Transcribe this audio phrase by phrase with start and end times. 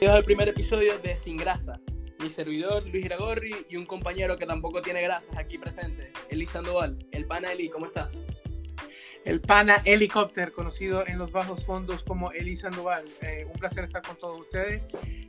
[0.00, 1.80] Bienvenidos al primer episodio de Sin Grasa.
[2.20, 6.96] Mi servidor Luis Iragorri y un compañero que tampoco tiene grasas aquí presente, Eli Sandoval.
[7.10, 8.16] El pana Eli, ¿cómo estás?
[9.24, 13.06] El pana Helicópter, conocido en los bajos fondos como Eli Sandoval.
[13.22, 14.82] Eh, un placer estar con todos ustedes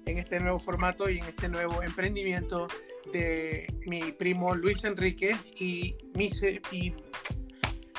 [0.05, 2.67] en este nuevo formato y en este nuevo emprendimiento
[3.11, 6.29] de mi primo Luis Enrique y, mi,
[6.71, 6.93] y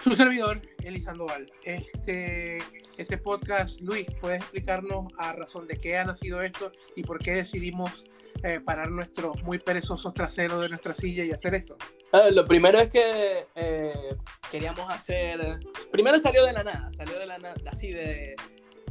[0.02, 1.50] su servidor, Eli Sandoval.
[1.64, 2.58] Este,
[2.96, 7.32] este podcast, Luis, ¿puedes explicarnos a razón de qué ha nacido esto y por qué
[7.32, 8.04] decidimos
[8.42, 11.76] eh, parar nuestros muy perezosos traseros de nuestra silla y hacer esto?
[12.12, 14.16] Ah, lo primero es que eh,
[14.50, 15.60] queríamos hacer.
[15.92, 18.34] Primero salió de la nada, salió de la nada, así de,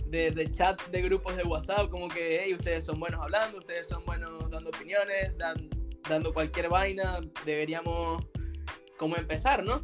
[0.06, 3.88] de, de chats de grupos de WhatsApp, como que, hey, ustedes son buenos hablando, ustedes
[3.88, 5.70] son buenos dando opiniones, dan-
[6.08, 7.20] dando cualquier vaina.
[7.46, 8.26] Deberíamos,
[8.98, 9.84] como empezar, ¿no?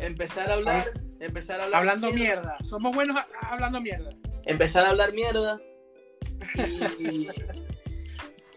[0.00, 1.80] Empezar a hablar, empezar a hablar.
[1.80, 2.56] Hablando mierda.
[2.64, 4.10] Somos buenos a- hablando mierda.
[4.46, 5.60] empezar a hablar mierda.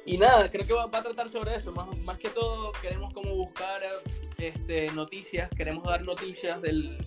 [0.06, 1.72] Y, y nada, creo que va, va a tratar sobre eso.
[1.72, 3.80] Más, más que todo, queremos como buscar
[4.38, 6.98] este, noticias, queremos dar noticias del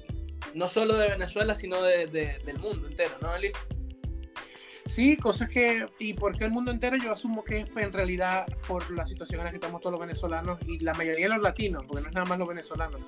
[0.55, 3.51] no solo de Venezuela, sino de, de- del mundo entero, ¿no, Eli?
[4.87, 7.93] Sí, cosas que, y por qué el mundo entero, yo asumo que es pues, en
[7.93, 11.35] realidad por la situación en la que estamos todos los venezolanos y la mayoría de
[11.35, 13.01] los latinos, porque no es nada más los venezolanos,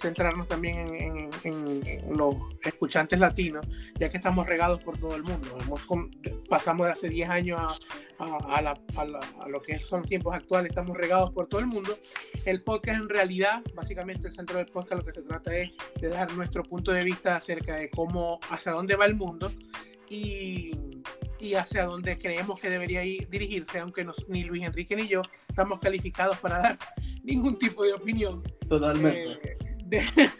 [0.00, 3.66] centrarnos también en, en- en- en los escuchantes latinos,
[3.98, 5.56] ya que estamos regados por todo el mundo.
[5.60, 5.82] Hemos
[6.48, 7.60] pasamos de hace 10 años
[8.18, 11.46] a, a- a la- a la- a lo que son tiempos actuales, estamos regados por
[11.48, 11.96] todo el mundo.
[12.44, 16.08] El podcast en realidad, básicamente el centro del podcast lo que se trata es de
[16.08, 19.50] dar nuestro punto de vista acerca de cómo, hacia dónde va el mundo
[20.08, 20.70] y,
[21.38, 25.22] y hacia dónde creemos que debería ir, dirigirse, aunque nos- ni Luis Enrique ni yo
[25.48, 26.78] estamos calificados para dar
[27.22, 28.42] ningún tipo de opinión.
[28.68, 29.52] Totalmente.
[29.52, 29.57] eh,
[29.88, 30.30] de-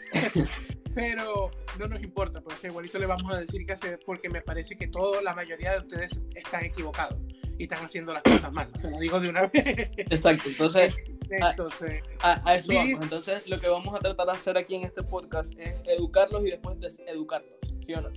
[0.93, 4.75] pero no nos importa, pues igualito le vamos a decir que hacer, porque me parece
[4.77, 7.17] que todo, la mayoría de ustedes están equivocados
[7.57, 8.69] y están haciendo las cosas mal.
[8.79, 9.89] Se lo digo de una vez.
[9.97, 10.93] Exacto, entonces
[11.29, 12.75] Entonces, a, a eso Sí.
[12.75, 13.03] vamos.
[13.03, 16.51] Entonces lo que vamos a tratar de hacer aquí en este podcast es educarlos y
[16.51, 17.51] después deseducarlos,
[17.85, 18.09] ¿sí o no?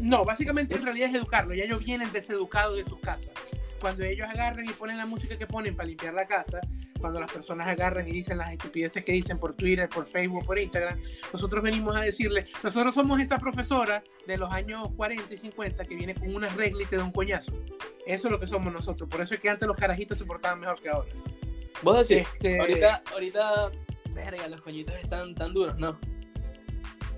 [0.00, 1.56] No, básicamente en realidad es educarlos.
[1.56, 3.30] Ya ellos vienen deseducados de sus casas.
[3.82, 6.60] Cuando ellos agarran y ponen la música que ponen para limpiar la casa,
[7.00, 10.56] cuando las personas agarran y dicen las estupideces que dicen por Twitter, por Facebook, por
[10.56, 11.00] Instagram,
[11.32, 15.96] nosotros venimos a decirle, nosotros somos esa profesora de los años 40 y 50 que
[15.96, 17.50] viene con una regla y te da un coñazo.
[18.06, 19.08] Eso es lo que somos nosotros.
[19.08, 21.10] Por eso es que antes los carajitos se portaban mejor que ahora.
[21.82, 23.72] Vos decís, Este, ahorita, ahorita,
[24.14, 25.98] verga, los coñitos están tan duros, ¿no?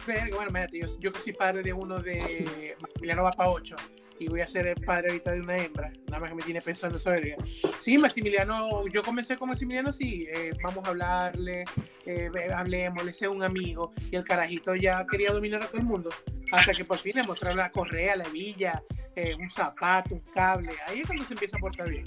[0.07, 3.77] Verga, bueno, imagínate, yo, yo que soy padre de uno de Maximiliano va para 8
[4.19, 6.61] y voy a ser el padre ahorita de una hembra, nada más que me tiene
[6.61, 7.37] pensando verga.
[7.81, 11.65] Sí, Maximiliano, yo comencé con Maximiliano, sí, eh, vamos a hablarle,
[12.07, 15.87] eh, hablemos, le sea un amigo, y el carajito ya quería dominar a todo el
[15.87, 16.11] mundo,
[16.53, 18.83] hasta que por fin le mostraron la correa, la hebilla,
[19.17, 22.05] eh, un zapato, un cable, ahí es cuando se empieza a portar bien.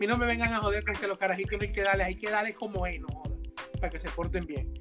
[0.00, 2.14] Y no me vengan a joder con que los carajitos no hay que darle, hay
[2.14, 3.38] que darle como es, no jodan,
[3.80, 4.72] para que se porten bien.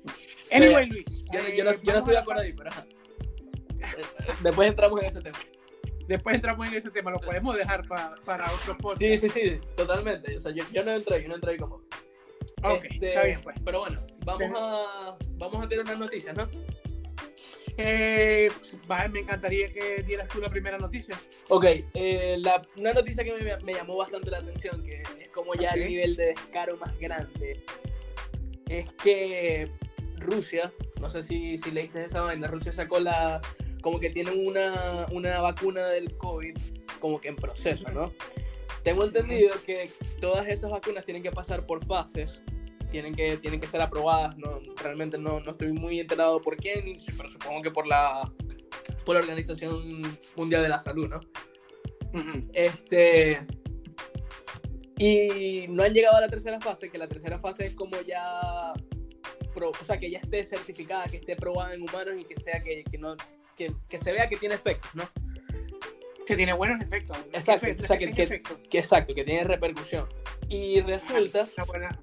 [0.52, 1.06] Anyway, Luis.
[1.34, 2.70] Yo, no- eh, yo no, yo no estoy de acuerdo ahí, pero.
[2.70, 5.38] Eh, eh, Después entramos en ese tema.
[6.08, 9.02] Después entramos en ese tema, lo podemos dejar pa- para otro podcast.
[9.02, 10.38] Sí, sí, sí, totalmente.
[10.38, 11.76] O sea, yo, yo no entré, yo no entré ahí como.
[12.64, 13.56] Ok, Este, está bien, pues.
[13.64, 16.50] Pero bueno, vamos a, vamos a tirar unas noticias, ¿no?
[17.80, 18.50] Eh,
[18.90, 21.16] va, me encantaría que dieras tú la primera noticia.
[21.50, 25.54] Ok, eh, la, una noticia que me, me llamó bastante la atención, que es como
[25.54, 25.76] ya Ok.
[25.78, 27.64] el nivel de descaro más grande,
[28.68, 29.70] es que
[30.18, 33.40] Rusia, no sé si, si leíste esa vaina, Rusia sacó la,
[33.82, 36.58] como que tienen una, una vacuna del COVID
[37.00, 38.12] como que en proceso, ¿no?
[38.84, 39.90] Tengo entendido que
[40.22, 42.42] todas esas vacunas tienen que pasar por fases,
[42.90, 46.96] tienen que, tienen que ser aprobadas, no, realmente no, no estoy muy enterado por quién,
[47.18, 48.32] pero supongo que por la,
[49.06, 50.02] por la Organización
[50.36, 51.20] Mundial de la Salud, ¿no?
[52.54, 53.46] Este.
[54.98, 58.74] Y no han llegado a la tercera fase, que la tercera fase es como ya.
[59.54, 62.64] pro- o sea, que ya esté certificada, que esté probada en humanos y que sea
[62.64, 63.16] que, que no.
[63.58, 65.10] Que, que se vea que tiene efectos, ¿no?
[66.26, 67.18] Que tiene buenos efectos.
[67.34, 68.58] Exacto, Que- o sea, que- que- efectos.
[68.70, 70.08] Que exacto, que tiene repercusión.
[70.50, 72.00] Y resulta buena-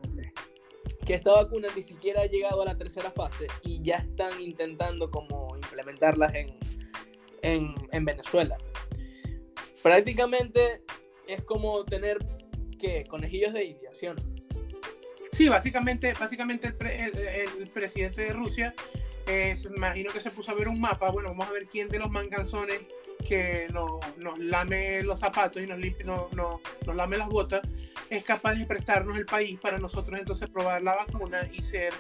[1.06, 5.10] que esta vacuna ni siquiera ha llegado a la tercera fase y ya están intentando
[5.10, 6.58] como implementarlas en,
[7.42, 8.56] en, en Venezuela.
[9.82, 10.82] Prácticamente
[11.28, 12.18] es como tener
[12.78, 13.04] ¿qué?
[13.08, 14.22] conejillos de India, ¿sí o no?
[15.32, 17.18] Sí, básicamente, básicamente el, pre- el-
[17.62, 18.74] el presidente de Rusia,
[19.26, 21.10] eh, imagino que se puso a ver un mapa.
[21.10, 22.80] Bueno, vamos a ver quién de los manganzones
[23.26, 27.62] que nos, nos lame los zapatos y nos, no- no- nos lame las botas
[28.10, 31.92] es capaz de prestarnos el país para nosotros entonces probar la vacuna y ser,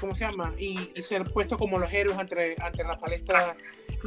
[0.00, 0.54] ¿cómo se llama?
[0.56, 3.56] Y, ser puesto como los héroes ante, ante la palestra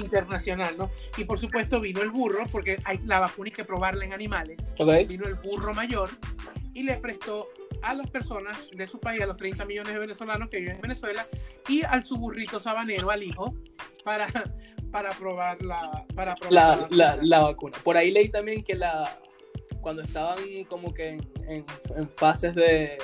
[0.01, 0.89] internacional, ¿no?
[1.17, 4.57] Y por supuesto vino el burro, porque hay, la vacuna hay que probarla en animales.
[5.05, 6.09] Vino el burro mayor
[6.73, 7.49] y le prestó
[7.81, 10.81] a las personas de su país, a los 30 millones de venezolanos que viven en
[10.81, 11.27] Venezuela,
[11.67, 13.55] y al su burrito sabanero, al hijo,
[14.03, 14.27] para,
[14.91, 17.77] para probar, la, para probar la, vacuna.
[17.83, 19.19] Por ahí leí también que la
[19.81, 21.65] cuando estaban como que en,
[22.09, 22.99] fases de,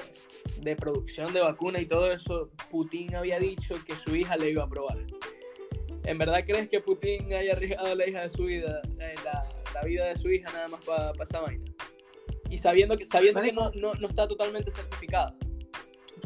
[0.61, 4.63] de, producción de vacuna y todo eso, Putin había dicho que su hija le iba
[4.63, 4.97] a probar.
[6.03, 9.81] ¿En verdad crees que Putin haya arriesgado la hija de su vida, eh, la, la,
[9.83, 11.66] vida de su hija nada más para pa esa vaina?
[12.49, 15.33] Y sabiendo que, sabiendo que no, no, no está totalmente certificada.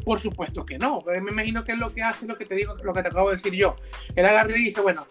[0.04, 2.56] Por supuesto que no, pero me imagino que es lo que hace lo que te
[2.56, 3.76] digo, lo que te acabo de decir yo.
[4.16, 5.06] Él agarra y dice, bueno,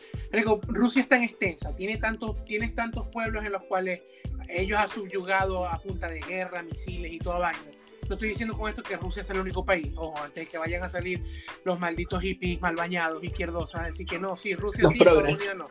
[0.68, 4.02] Rusia es tan extensa, tiene tantos, tienes tantos pueblos en los cuales
[4.50, 7.72] ellos han subyugado a punta de guerra, misiles y toda vaina.
[8.10, 10.58] No estoy diciendo con esto que Rusia es el único país, ojo, antes de que
[10.58, 11.24] vayan a salir
[11.64, 15.38] los malditos hippies mal bañados, izquierdosos, así que no, sí, Rusia los sí, progres.
[15.56, 15.70] no.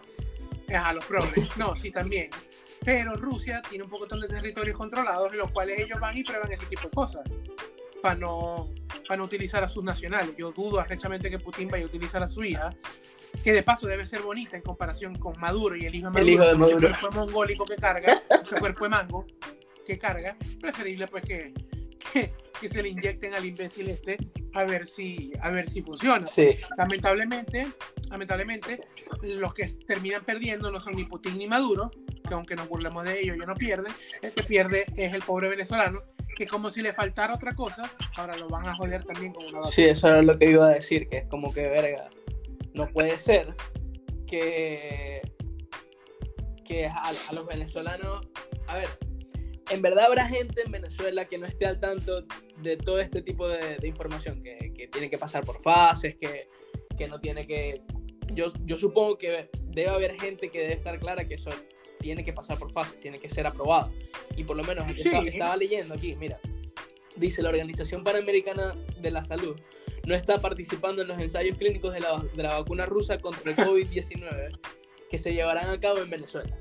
[0.75, 2.31] Ajá, los progres, no, sí, también.
[2.85, 6.51] Pero Rusia tiene un poco de territorios controlados en los cuales ellos van y prueban
[6.51, 7.23] ese tipo de cosas
[8.01, 8.73] para no,
[9.07, 10.35] para no utilizar a sus nacionales.
[10.37, 12.71] Yo dudo arrechamente que Putin vaya a utilizar a su hija,
[13.45, 16.21] que de paso debe ser bonita en comparación con Maduro y el hijo de Maduro.
[16.21, 16.89] El hijo de Maduro.
[16.89, 19.27] Ese cuerpo mongólico que carga, ese cuerpo de mango
[19.87, 20.37] que carga.
[20.61, 21.53] Preferible pues que,
[22.13, 24.19] que, que, se le inyecten al imbécil este
[24.55, 26.27] a ver si, a ver si funciona.
[26.27, 26.57] Sí.
[26.77, 27.67] Lamentablemente,
[28.11, 28.81] lamentablemente,
[29.23, 31.91] los que terminan perdiendo no son ni Putin ni Maduro,
[32.27, 33.93] que aunque nos burlemos de ellos, ellos no pierden.
[34.23, 36.03] El que pierde es el pobre venezolano,
[36.37, 39.59] que como si le faltara otra cosa, ahora lo van a joder también con una
[39.59, 39.73] vacuna.
[39.73, 42.09] Sí, eso era lo que iba a decir, que es como que, verga,
[42.75, 43.55] no puede ser
[44.27, 45.21] que,
[46.65, 48.29] que a, los venezolanos,
[48.69, 48.89] a ver,
[49.71, 52.25] en verdad habrá gente en Venezuela que no esté al tanto
[52.59, 56.49] de todo este tipo de, información, que, que, tiene que pasar por fases, que,
[56.97, 57.83] que no tiene que...
[58.33, 61.51] Yo, yo supongo que debe haber gente que debe estar clara que eso
[62.01, 63.93] tiene que pasar por fases, tiene que ser aprobado.
[64.37, 66.39] Y por lo menos estaba, leyendo aquí, mira,
[67.17, 69.59] dice la Organización Panamericana de la Salud
[70.07, 73.57] no está participando en los ensayos clínicos de la, de la vacuna rusa contra el
[73.57, 74.59] COVID-19
[75.11, 76.57] que se llevarán a cabo en Venezuela.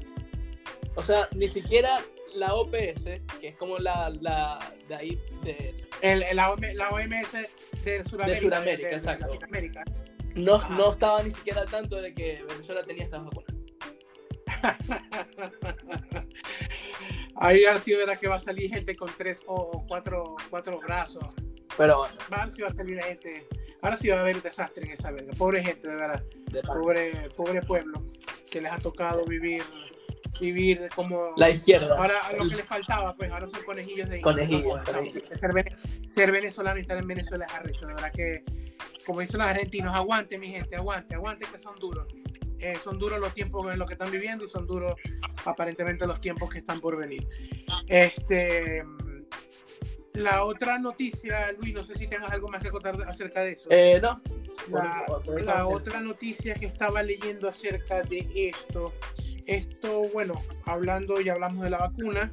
[0.96, 2.02] O sea, ni siquiera
[2.36, 3.04] la OPS,
[3.40, 5.76] que es como la, la de ahí, de...
[6.02, 7.32] El, la, OMS
[7.84, 8.62] de Sudamérica.
[8.62, 9.28] De exacto.
[10.36, 13.56] No, no estaba ni siquiera al tanto de que Venezuela tenía estas vacunas.
[17.36, 21.24] Ahí García verá que va a salir gente con tres o cuatro, cuatro brazos.
[21.78, 22.16] Pero bueno.
[22.32, 23.48] Ahora sí va a salir gente.
[23.82, 25.32] Ahora sí va a haber desastre en esa verga.
[25.38, 26.24] Pobre gente, de verdad.
[26.66, 28.04] pobre, pobre pueblo
[28.50, 29.64] que les ha tocado vivir
[30.40, 31.96] vivir como la izquierda.
[31.98, 34.80] Ahora lo que les faltaba, pues ahora son conejillos de conejillos.
[36.06, 37.88] Ser, venezolano y estar en Venezuela es arrecho.
[37.88, 38.44] De verdad que,
[39.06, 42.08] como dicen los argentinos, aguante mi gente, aguante, aguante que son duros.
[42.60, 44.96] Eh, son duros los tiempos en los que están viviendo y son duros
[45.46, 47.26] aparentemente los tiempos que están por venir.
[47.88, 48.84] Este,
[50.20, 53.70] la otra noticia, Luis, no sé si tengas algo más que contar acerca de eso.
[53.72, 54.22] Eh, no.
[55.44, 58.94] La, otra noticia que estaba leyendo acerca de esto,
[59.50, 60.36] esto, bueno,
[60.66, 62.32] hablando y hablamos de la vacuna,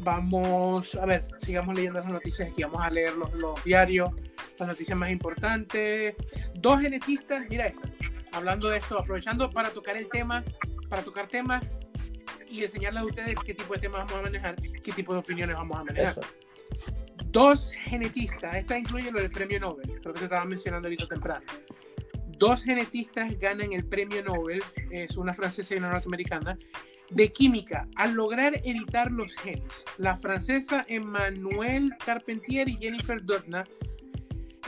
[0.00, 4.10] vamos, a ver, sigamos leyendo las noticias aquí, vamos a leer los, los diarios,
[4.58, 6.14] las noticias más importantes.
[6.54, 7.82] Dos genetistas, mira esto,
[8.32, 10.42] hablando de esto, aprovechando para tocar el tema,
[10.88, 11.64] para tocar temas
[12.48, 15.56] y enseñarles a ustedes qué tipo de temas vamos a manejar, qué tipo de opiniones
[15.56, 16.14] vamos a manejar.
[17.26, 21.44] Dos genetistas, esta incluye lo del premio Nobel, creo que te estaba mencionando ahorita temprano.
[22.38, 26.58] Dos genetistas ganan el premio Nobel, es una francesa y una norteamericana,
[27.10, 29.84] de química al lograr editar los genes.
[29.98, 33.64] La francesa Emmanuelle Carpentier y Jennifer Doudna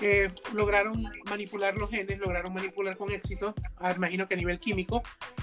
[0.01, 5.03] eh, lograron manipular los genes, lograron manipular con éxito, ah, imagino que a nivel químico,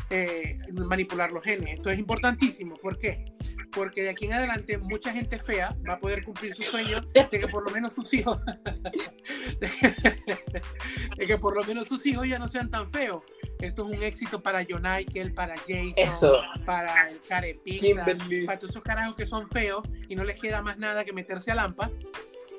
[0.10, 1.74] eh, manipular los genes.
[1.74, 2.76] Esto es importantísimo.
[2.76, 3.26] ¿Por qué?
[3.38, 7.28] Porque de aquí en adelante mucha gente fea va a poder cumplir su sueño de
[7.30, 8.40] que por lo menos sus hijos,
[9.60, 13.24] de que por lo menos sus hijos ya no sean tan feos.
[13.60, 16.34] Esto es un éxito para John Michael, para Jason,
[16.66, 18.06] para el Carepita,
[18.46, 21.52] para todos esos carajos que son feos y no les queda más nada que meterse
[21.52, 21.90] a lampa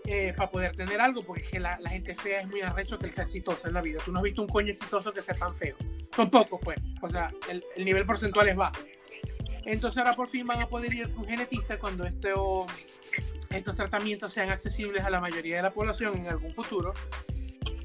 [0.05, 3.15] eh, para poder tener algo, porque la, la, gente fea es muy arrecho que el
[3.15, 4.01] sea exitoso en la vida.
[4.05, 5.77] Tú no has visto un coño exitoso que sea tan feo.
[6.15, 6.79] Son pocos, pues.
[7.03, 8.77] O sea, el, el nivel porcentual es bajo.
[9.67, 12.67] Entonces ahora por fin van a poder ir a un genetista cuando esto,
[13.51, 16.95] estos tratamientos sean accesibles a la mayoría de la población en algún futuro.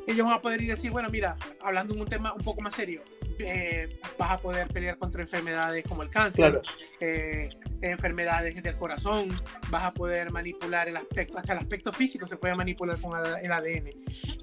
[0.08, 2.62] Ellos van a poder ir y decir, bueno, mira, hablando de un tema un poco
[2.62, 3.02] más serio,
[3.40, 6.62] eh, vas a poder pelear contra enfermedades como el cáncer,
[7.00, 7.50] eh,
[7.82, 9.30] enfermedades del corazón,
[9.70, 13.52] vas a poder manipular el aspecto, hasta el aspecto físico se puede manipular con el
[13.52, 13.90] ADN.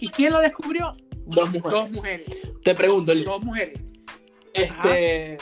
[0.01, 0.97] ¿Y quién lo descubrió?
[1.27, 1.71] Dos mujeres.
[1.71, 2.27] Dos mujeres.
[2.65, 3.81] Te pregunto, Dos mujeres.
[4.55, 5.39] Este,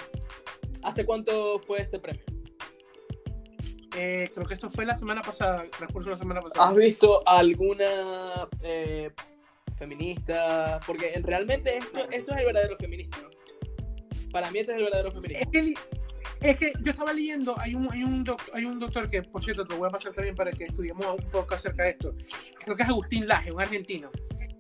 [0.83, 2.25] ¿Hace cuánto fue este premio?
[3.97, 6.69] Eh, creo que esto fue la semana pasada, recurso la semana pasada.
[6.69, 9.11] ¿Has visto alguna eh,
[9.79, 10.81] feminista?
[10.87, 13.31] Porque realmente esto, esto es el verdadero feminismo, ¿no?
[14.31, 15.51] Para mí este es el verdadero feminismo.
[16.41, 19.43] Es que, yo estaba leyendo, hay un, hay, un doctor, hay un doctor que, por
[19.43, 22.15] cierto, te voy a pasar también para que estudiemos un poco acerca de esto.
[22.63, 24.11] Creo que es Agustín Laje, un argentino.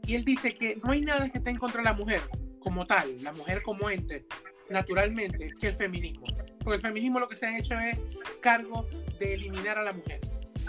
[0.07, 2.23] Y él dice que no hay nada que esté en contra de la mujer
[2.61, 4.25] como tal, la mujer como ente,
[4.71, 6.27] naturalmente, que el feminismo.
[6.59, 7.99] Porque el feminismo lo que se ha hecho es
[8.41, 8.87] cargo
[9.19, 10.21] de eliminar a la mujer.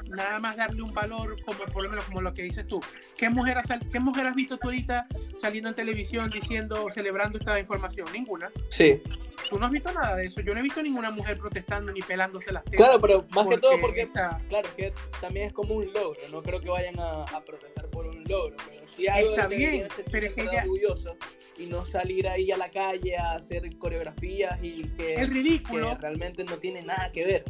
[0.10, 2.80] Nada más darle un valor, como por lo menos como lo que dices tú.
[3.18, 5.06] ¿Qué mujer, has, ¿Qué mujer has visto tú ahorita
[5.38, 8.08] saliendo en televisión diciendo, celebrando esta información?
[8.14, 8.50] Ninguna.
[8.70, 9.02] Sí.
[9.50, 10.42] Tú no has visto nada de eso.
[10.42, 12.78] Yo no he visto ninguna mujer protestando ni pelándose las tetas.
[12.78, 16.20] Claro, pero más que todo porque, claro, que también es como un logro.
[16.32, 18.58] No creo que vayan a, protestar por un logro.
[18.70, 20.64] Pero sí algo Está bien, pero es que ella...
[20.64, 21.18] orgulloso
[21.58, 25.96] y no salir ahí a la calle a hacer coreografías y que, el ridículo.
[25.96, 27.46] que realmente no tiene nada que ver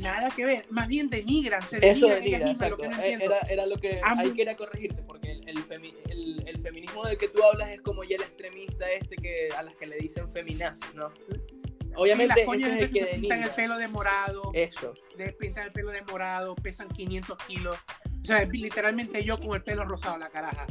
[0.00, 2.84] nada que ver, más bien denigran, se Eso denigra, exacto.
[2.84, 7.28] Eh, era, era, lo que ahí quería corregirte, porque el, el, el, feminismo del que
[7.28, 10.94] tú hablas es como ya el extremista este que a las que le dicen feminazis,
[10.94, 11.12] ¿no?
[11.96, 14.50] Obviamente, sí, las es el que, se pintan el pelo de morado.
[14.52, 14.92] Eso.
[15.16, 17.76] De pintan el pelo de morado, pesan 500 kilos.
[18.26, 20.66] O sea, literalmente yo con el pelo rosado, la caraja.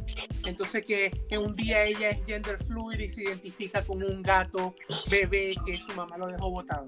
[0.45, 4.75] Entonces que, que, un día ella es gender fluid y se identifica con un gato
[5.09, 6.85] bebé que su mamá lo dejó botado.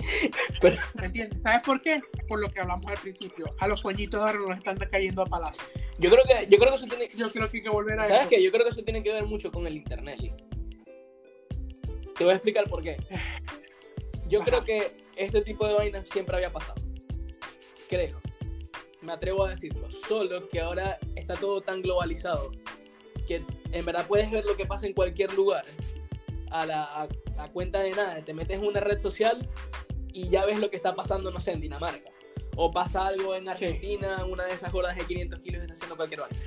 [0.95, 1.41] ¿Me entiendes?
[1.41, 2.01] ¿Sabes por qué?
[2.27, 3.55] Por lo que hablamos al principio.
[3.59, 5.63] A los coñitos ahora nos están cayendo a palacio.
[5.99, 7.07] Yo creo que, yo creo que eso tiene...
[7.15, 8.43] Yo creo que hay que volver a ¿Sabes qué?
[8.43, 10.19] Yo creo que eso tiene que ver mucho con el internet.
[12.13, 12.97] Te voy a explicar por qué.
[14.29, 16.75] Yo creo que este tipo de vainas siempre había pasado.
[17.87, 18.19] Creo
[19.07, 22.51] me atrevo a decirlo, solo que ahora está todo tan globalizado
[23.25, 25.63] que en verdad puedes ver lo que pasa en cualquier lugar
[26.51, 27.07] a la
[27.53, 28.21] cuenta de nada.
[28.23, 29.47] Te metes en una red social
[30.13, 32.11] y ya ves lo que está pasando, no sé, en Dinamarca.
[32.55, 36.21] O pasa algo en Argentina, una de esas gordas de 500 kilos está haciendo cualquier
[36.21, 36.37] vaina.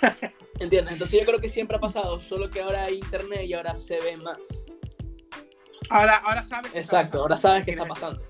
[0.60, 0.92] ¿Entiendes?
[0.94, 4.00] Entonces yo creo que siempre ha pasado, solo que ahora hay internet y ahora se
[4.00, 4.38] ve más.
[5.90, 6.70] Ahora, ahora sabes.
[6.74, 8.22] Exacto, ahora sabes qué está pasando.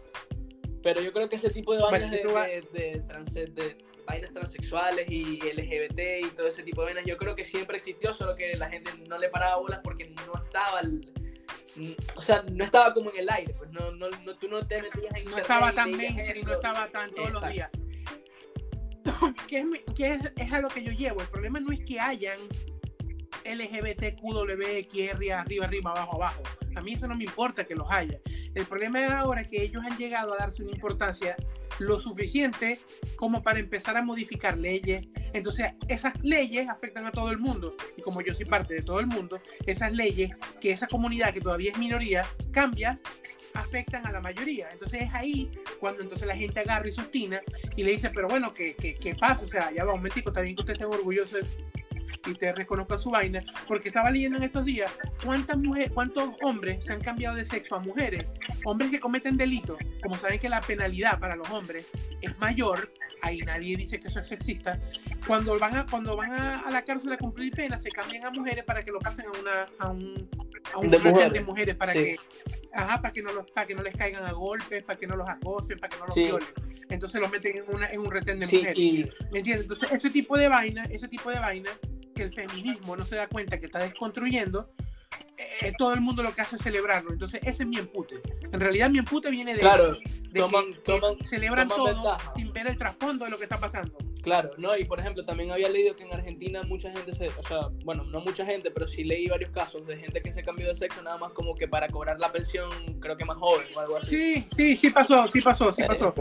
[0.83, 6.31] Pero yo creo que ese tipo de vainas de, de, vainas transexuales y LGBT y
[6.35, 9.19] todo ese tipo de vainas, yo creo que siempre existió, solo que la gente no
[9.19, 10.81] le paraba bolas porque no estaba,
[12.17, 14.81] o sea, no estaba como en el aire, pues no, no, no tú no te
[14.83, 17.71] metías en No estaba tan bien y no estaba tan todos los días.
[19.49, 21.21] ¿Qué es, qué es, es, a lo que yo llevo.
[21.21, 22.39] El problema no es que hayan
[23.45, 26.43] LGBTQWXR arriba, arriba, abajo, abajo.
[26.75, 28.19] A mí eso no me importa que los haya.
[28.55, 31.37] El problema es ahora que ellos han llegado a darse una importancia
[31.79, 32.79] lo suficiente
[33.17, 35.07] como para empezar a modificar leyes.
[35.33, 37.75] Entonces, esas leyes afectan a todo el mundo.
[37.97, 41.41] Y como yo soy parte de todo el mundo, esas leyes que esa comunidad que
[41.41, 42.99] todavía es minoría cambia,
[43.55, 44.69] afectan a la mayoría.
[44.73, 47.41] Entonces es ahí cuando entonces la gente agarra y sustina
[47.77, 49.45] y le dice, pero bueno, ¿qué, qué, qué pasa?
[49.45, 51.47] O sea, ya va un momentico, también que ustedes estén orgullosos
[52.27, 54.93] y te reconozca su vaina, porque estaba leyendo en estos días
[55.25, 58.27] cuántas mujeres, cuántos hombres se han cambiado de sexo a mujeres,
[58.65, 61.89] hombres que cometen delitos, como saben que la penalidad para los hombres
[62.21, 64.79] es mayor, ahí nadie dice que eso es sexista,
[65.27, 68.65] cuando van a, cuando van a, la cárcel a cumplir pena, se cambian a mujeres
[68.65, 70.29] para que lo pasen a una a un,
[70.73, 71.33] a un de, mujeres.
[71.33, 72.17] de mujeres para que
[72.73, 75.17] ajá, para que no los para que no les caigan a golpes, para que no
[75.17, 76.49] los acosen, para que no los violen.
[76.89, 79.13] Entonces los meten en, una, en un retén de mujeres.
[79.31, 79.63] ¿Me entiendes?
[79.63, 81.71] Entonces, ese tipo de vaina, ese tipo de vaina
[82.23, 84.71] el feminismo no se da cuenta que está desconstruyendo,
[85.63, 87.13] eh, todo el mundo lo que hace es celebrarlo.
[87.13, 88.17] Entonces, ese es mi empute.
[88.53, 90.01] En realidad, mi empute viene de, claro, de
[91.19, 93.97] que, celebran todo sin ver el trasfondo de lo que está pasando.
[94.23, 94.77] Claro, ¿no?
[94.77, 98.05] Y por ejemplo, también había leído que en Argentina mucha gente se, o sea, bueno,
[98.05, 101.03] no mucha gente, pero sí leí varios casos de gente que se cambió de sexo
[101.03, 104.09] nada más como que para cobrar la pensión, creo que más joven o algo así.
[104.09, 106.13] Sí, sí, sí pasó, sí pasó, sí pasó.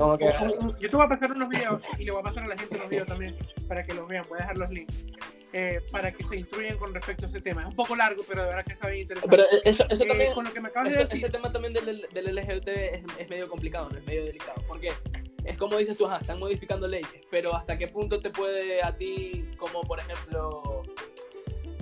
[0.80, 2.78] Yo te voy a pasar unos videos y le voy a pasar a la gente
[2.78, 3.36] los videos también
[3.68, 5.06] para que los vean, voy a dejar los links.
[5.52, 7.62] Eh, para que se instruyan con respecto a ese tema.
[7.62, 9.36] Es un poco largo, pero de verdad que está bien interesante.
[9.36, 11.74] Pero eso, eso eh, también, con lo que me acabas de decir, ese tema también
[11.74, 14.64] del, del LGBT es, es, medio complicado, no es medio delicado.
[14.68, 14.92] Porque
[15.46, 18.96] es como dices tú, ajá, están modificando leyes, pero ¿hasta qué punto te puede a
[18.96, 20.84] ti, como por ejemplo,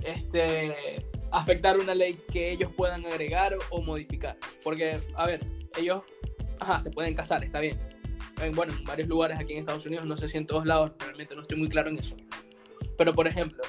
[0.02, 4.38] este, afectar una ley que ellos puedan agregar o modificar?
[4.64, 5.40] Porque, a ver,
[5.76, 6.04] ellos,
[6.58, 7.78] ajá, se pueden casar, está bien.
[8.40, 10.92] En, bueno, en varios lugares aquí en Estados Unidos, no sé si en todos lados,
[10.98, 12.16] realmente no estoy muy claro en eso
[12.98, 13.62] pero por ejemplo,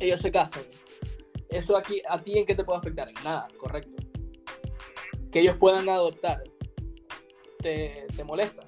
[0.00, 0.62] ellos se casan.
[1.48, 3.08] ¿Eso aquí a ti en qué te puede afectar?
[3.08, 4.02] En nada, correcto.
[5.30, 6.42] que ellos puedan adoptar,
[7.60, 8.66] ¿te, te molesta?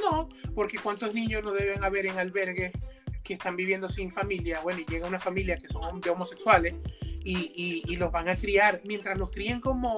[0.00, 2.72] No, porque cuántos niños no deben haber en albergues
[3.24, 6.74] que están viviendo sin familia, bueno, y llega una familia que son de homosexuales
[7.24, 9.96] y, y, los van a criar, mientras los críen como,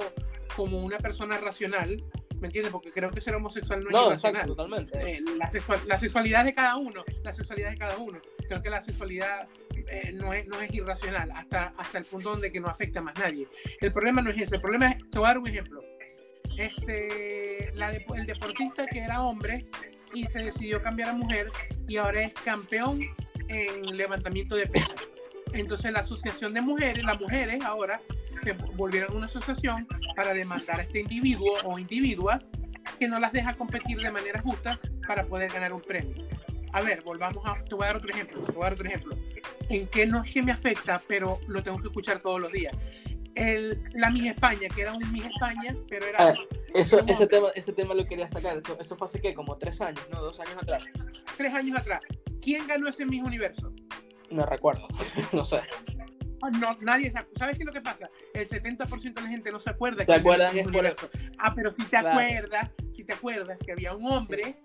[0.55, 2.03] como una persona racional,
[2.41, 2.71] ¿me entiendes?
[2.71, 4.35] Porque creo que ser homosexual no es No, irracional.
[4.41, 4.99] exacto, totalmente.
[5.17, 8.19] Eh, la, sexual- la sexualidad de cada uno, la sexualidad de cada uno.
[8.47, 9.47] Creo que la sexualidad
[9.87, 13.03] eh, no, es, no es irracional hasta, hasta el punto donde que no afecta a
[13.03, 13.47] más nadie.
[13.79, 15.81] El problema no es ese, el problema es, te voy a dar un ejemplo.
[16.57, 19.65] Este, la de- el deportista que era hombre
[20.13, 21.47] y se decidió cambiar a mujer
[21.87, 22.99] y ahora es campeón
[23.47, 24.95] en levantamiento de pesas.
[25.53, 28.01] Entonces la asociación de mujeres, las mujeres ahora
[28.43, 32.39] se volvieron una asociación para demandar a este individuo o individua
[32.99, 36.27] que no las deja competir de manera justa para poder ganar un premio.
[36.73, 37.61] A ver, volvamos a.
[37.63, 38.45] Te voy a dar otro ejemplo.
[38.45, 39.17] Te voy a dar otro ejemplo.
[39.69, 42.75] En que no es que me afecta, pero lo tengo que escuchar todos los días.
[43.35, 46.17] El, la Miss España, que era un Miss España, pero era.
[46.19, 46.33] Ah,
[46.73, 48.57] Eso, Pero ese, tema, ese tema lo quería sacar.
[48.57, 50.21] Eso, eso fue hace qué, como tres años, ¿no?
[50.21, 50.85] Dos años atrás.
[51.37, 52.01] tres años atrás.
[52.41, 53.73] ¿Quién ganó ese Miss Universo?
[54.29, 54.87] No recuerdo.
[55.33, 55.61] no sé.
[56.59, 58.09] No, nadie se ¿Sabes qué es lo que pasa?
[58.33, 59.99] El 70% de la gente no se acuerda.
[59.99, 60.57] ¿Se quién ganó acuerdan?
[60.57, 61.09] Es por Universo.
[61.37, 62.09] Ah, pero si te Claro.
[62.09, 64.55] acuerdas, si te acuerdas que había un hombre,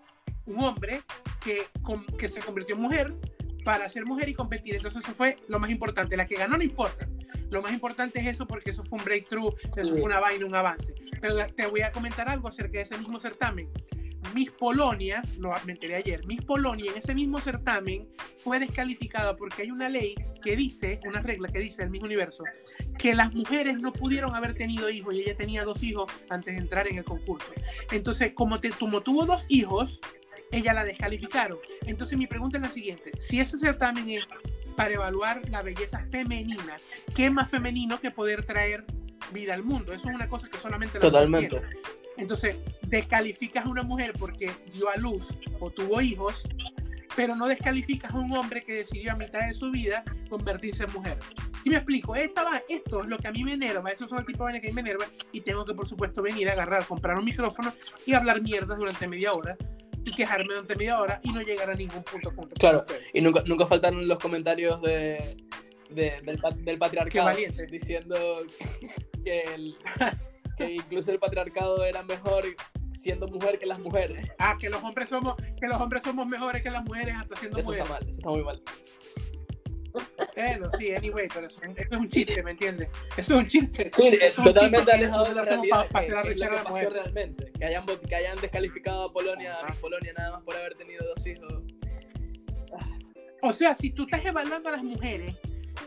[0.46, 1.02] un hombre
[1.44, 3.14] que, com- que se convirtió en mujer
[3.64, 4.76] para ser mujer y competir.
[4.76, 6.16] Entonces eso fue lo más importante.
[6.16, 7.08] La que ganó no importa.
[7.50, 9.88] Lo más importante es eso porque eso fue un breakthrough, eso Sí.
[9.90, 10.94] fue una vaina, un avance.
[11.20, 13.68] Pero te voy a comentar algo acerca de ese mismo certamen.
[14.34, 19.62] Miss Polonia, lo me enteré ayer, Miss Polonia en ese mismo certamen fue descalificada porque
[19.62, 22.44] hay una ley que dice, una regla que dice el mismo universo,
[22.98, 26.60] que las mujeres no pudieron haber tenido hijos y ella tenía dos hijos antes de
[26.60, 27.52] entrar en el concurso.
[27.90, 30.00] Entonces, como, te- como tuvo dos hijos,
[30.52, 31.58] ella la descalificaron.
[31.86, 34.24] Entonces, mi pregunta es la siguiente: si ese certamen es
[34.76, 36.76] para evaluar la belleza femenina,
[37.14, 38.84] ¿qué más femenino que poder traer
[39.32, 39.92] vida al mundo?
[39.92, 41.48] Eso es una cosa que solamente la mujer Totalmente.
[41.58, 41.76] tiene.
[42.18, 42.56] Entonces,
[42.86, 46.42] descalificas a una mujer porque dio a luz o tuvo hijos,
[47.14, 50.92] pero no descalificas a un hombre que decidió a mitad de su vida convertirse en
[50.92, 51.18] mujer.
[51.62, 54.20] Si me explico, esta va, esto es lo que a mí me enerva, esos son
[54.20, 56.48] el tipo de vainas que a mí me enerva y tengo que, por supuesto, venir
[56.48, 57.72] a agarrar, comprar un micrófono
[58.06, 59.56] y hablar mierdas durante media hora
[60.04, 62.84] y quejarme durante media hora y no llegar a ningún punto junto con Claro.
[63.12, 65.36] Y nunca, nunca faltaron los comentarios de,
[65.90, 67.30] de- del, del patriarcado
[67.68, 68.14] diciendo
[69.24, 69.76] que, el-
[70.56, 72.44] que incluso el patriarcado era mejor
[72.94, 74.28] siendo mujer que las mujeres.
[74.38, 77.58] Ah, que los hombres somos, que los hombres somos mejores que las mujeres hasta siendo
[77.58, 78.00] Eso está mujeres.
[78.02, 78.62] mal, eso está muy mal.
[80.34, 82.88] Bueno, sí, anyway, pero eso, eso es un chiste, ¿me entiendes?
[83.16, 83.90] Eso es un chiste.
[83.94, 85.86] Sí, es un totalmente alejado de la realidad.
[85.86, 87.52] pa- pa' que- hacer que es lo que pasó realmente.
[87.58, 89.72] Que hayan, que hayan descalificado a Polonia, a.
[89.74, 91.62] Polonia nada más por haber tenido dos hijos.
[93.42, 95.34] O sea, si tú estás evaluando a las mujeres,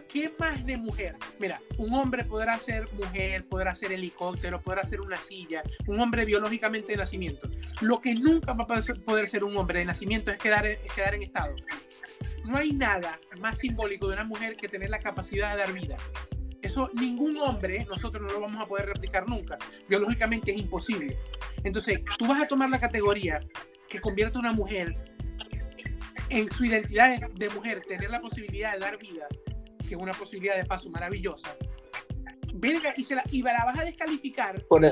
[0.08, 1.15] ¿qué más de mujer?
[1.39, 6.25] Mira, un hombre podrá ser mujer, podrá ser helicóptero, podrá ser una silla, un hombre
[6.25, 7.49] biológicamente de nacimiento.
[7.82, 11.15] Lo que nunca va a poder- ser un hombre de nacimiento es quedar, es quedar
[11.15, 11.56] en estado.
[12.45, 15.97] No hay nada más simbólico de una mujer que tener la capacidad de dar vida.
[16.62, 19.58] Eso ningún hombre, nosotros no lo vamos a poder replicar nunca.
[19.88, 21.17] Biológicamente es imposible.
[21.63, 23.39] Entonces, tú vas a tomar la categoría
[23.88, 24.95] que convierte a una mujer
[26.30, 29.28] en su identidad de mujer, tener la posibilidad de dar vida,
[29.89, 31.56] que es una posibilidad de paso maravillosa.
[32.54, 34.91] Verga, y, se la, y la vas a descalificar Por-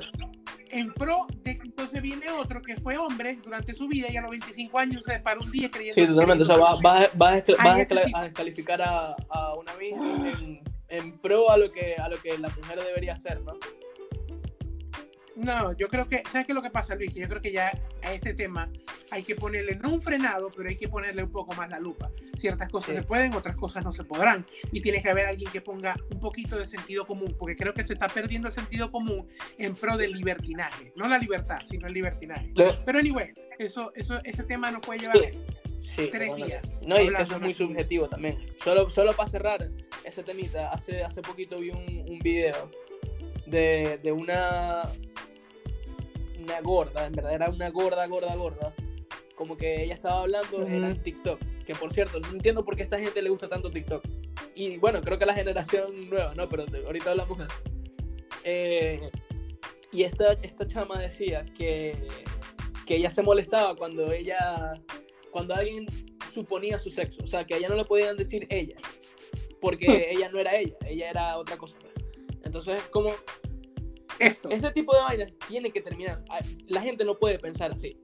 [0.69, 4.31] en pro de entonces viene otro que fue hombre durante su vida y a los
[4.31, 6.43] 25 años se paró un día creyendo Sí, totalmente.
[6.43, 7.89] O sea, vas, vas, vas a, vas
[8.23, 12.49] descalificar a, a una misma en, en pro a lo, que, a lo que la
[12.49, 13.53] mujer debería hacer, ¿no?
[15.38, 17.13] No, yo creo que, ¿sabes qué es lo que pasa, Luis?
[17.13, 17.71] Que yo creo que ya
[18.02, 18.69] a este tema
[19.12, 22.10] hay que ponerle, no un frenado, pero hay que ponerle un poco más la lupa.
[22.36, 22.95] Ciertas cosas Sí.
[22.95, 24.45] se pueden, otras cosas no se podrán.
[24.71, 27.84] Y tiene que haber alguien que ponga un poquito de sentido común, porque creo que
[27.84, 29.28] se está perdiendo el sentido común
[29.60, 30.91] en pro del libertinaje.
[30.95, 32.52] No la libertad, sino el libertinaje.
[32.56, 35.17] Lo- Pero anyway, eso, eso, ese tema nos puede llevar
[35.84, 36.10] Sí.
[36.12, 36.45] Tres totalmente.
[36.47, 38.38] días No, y eso es muy subjetivo también.
[38.63, 39.69] Solo, solo para cerrar
[40.04, 42.69] ese temita, hace, hace poquito vi un, un video
[43.45, 44.82] de, de una,
[46.47, 48.73] una gorda, en verdad era una gorda, gorda, gorda.
[49.36, 50.67] Como que ella estaba hablando Ujú.
[50.67, 51.39] en TikTok.
[51.65, 54.03] Que por cierto, no entiendo por qué a esta gente le gusta tanto TikTok.
[54.55, 56.47] Y bueno, creo que la generación nueva, ¿no?
[56.49, 57.53] Pero ahorita hablamos de eso.
[58.43, 59.10] Eh,
[59.91, 62.07] y esta, esta chama decía que,
[62.86, 64.81] que ella se molestaba cuando ella
[65.31, 65.86] cuando alguien
[66.33, 68.77] suponía su sexo, o sea, que a ella no le podían decir ella,
[69.62, 71.75] porque ella no era ella, ella era otra cosa.
[71.79, 71.93] pues.
[72.43, 73.12] Entonces, como
[74.19, 74.49] esto.
[74.49, 76.23] ese tipo de vainas tiene que terminar.
[76.67, 77.97] La gente no puede pensar así.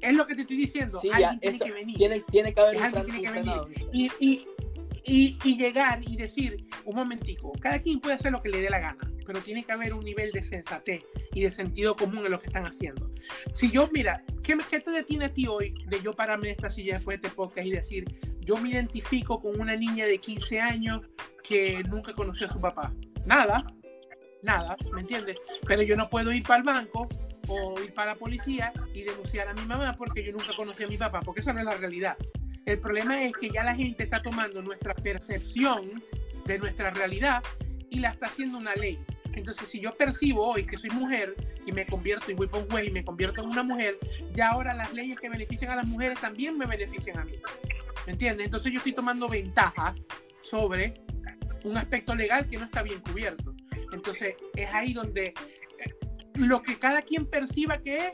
[0.00, 1.00] Es lo que te estoy diciendo.
[1.00, 1.96] Sí, ya, alguien tiene eso- que venir.
[1.96, 3.68] tiene, tiene que haber un, alguien tiene que frenado.
[3.92, 4.46] y, y,
[5.06, 8.68] y, y llegar y decir, un momentico, cada quien puede hacer lo que le dé
[8.68, 12.32] la gana, pero tiene que haber un nivel de sensatez y de sentido común en
[12.32, 13.10] lo que están haciendo.
[13.54, 16.68] Si yo, mira, ¿qué, qué te detiene a ti hoy de yo pararme en esta
[16.68, 18.04] silla después de este podcast y decir,
[18.40, 21.00] yo me identifico con una niña de 15 años
[21.42, 22.92] que nunca conoció a su papá?
[23.26, 23.64] Nada,
[24.42, 25.38] nada, ¿me entiendes?
[25.66, 27.08] Pero yo no puedo ir para el banco
[27.48, 30.88] o ir para la policía y denunciar a mi mamá porque yo nunca conocí a
[30.88, 32.16] mi papá, porque esa no es la realidad.
[32.66, 36.02] El problema es que ya la gente está tomando nuestra percepción
[36.46, 37.42] de nuestra realidad
[37.90, 38.98] y la está haciendo una ley.
[39.34, 41.34] Entonces, si yo percibo hoy que soy mujer
[41.66, 43.98] y me convierto y voy por y me convierto en una mujer,
[44.32, 47.34] ya ahora las leyes que benefician a las mujeres también me benefician a mí.
[48.06, 48.46] ¿Me entiendes?
[48.46, 49.94] Entonces yo estoy tomando ventaja
[50.42, 50.94] sobre
[51.64, 53.54] un aspecto legal que no está bien cubierto.
[53.92, 55.94] Entonces es ahí donde eh,
[56.34, 58.12] lo que cada quien perciba que es,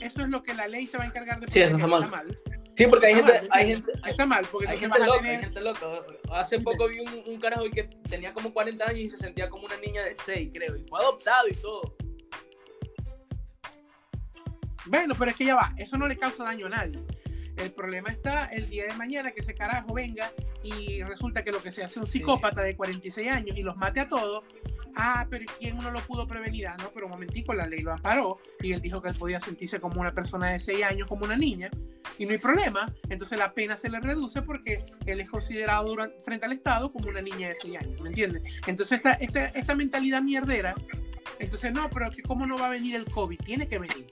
[0.00, 2.38] eso es lo que la ley se va a encargar de sí, eso está mal.
[2.74, 5.86] Sí, porque hay gente, hay gente, está mal, porque hay gente loca, hay gente loca.
[6.32, 9.66] Hace poco vi un, un carajo que tenía como 40 años y se sentía como
[9.66, 11.94] una niña de 6, creo, y fue adoptado y todo.
[14.86, 16.98] Bueno, pero es que ya va, eso no le causa daño a nadie.
[17.58, 21.62] El problema está el día de mañana que ese carajo venga y resulta que lo
[21.62, 24.44] que se hace un psicópata de 46 años y los mate a todos.
[24.94, 26.66] Ah, pero ¿quién uno lo pudo prevenir?
[26.66, 29.40] Ah, no, pero un momentico, la ley lo amparó y él dijo que él podía
[29.40, 31.70] sentirse como una persona de 6 años, como una niña,
[32.18, 32.92] y no hay problema.
[33.08, 37.08] Entonces la pena se le reduce porque él es considerado durante, frente al Estado como
[37.08, 38.42] una niña de 6 años, ¿me entiendes?
[38.66, 40.74] Entonces esta, esta, esta mentalidad mierdera,
[41.38, 43.38] entonces no, pero ¿cómo no va a venir el COVID?
[43.38, 44.06] Tiene que venir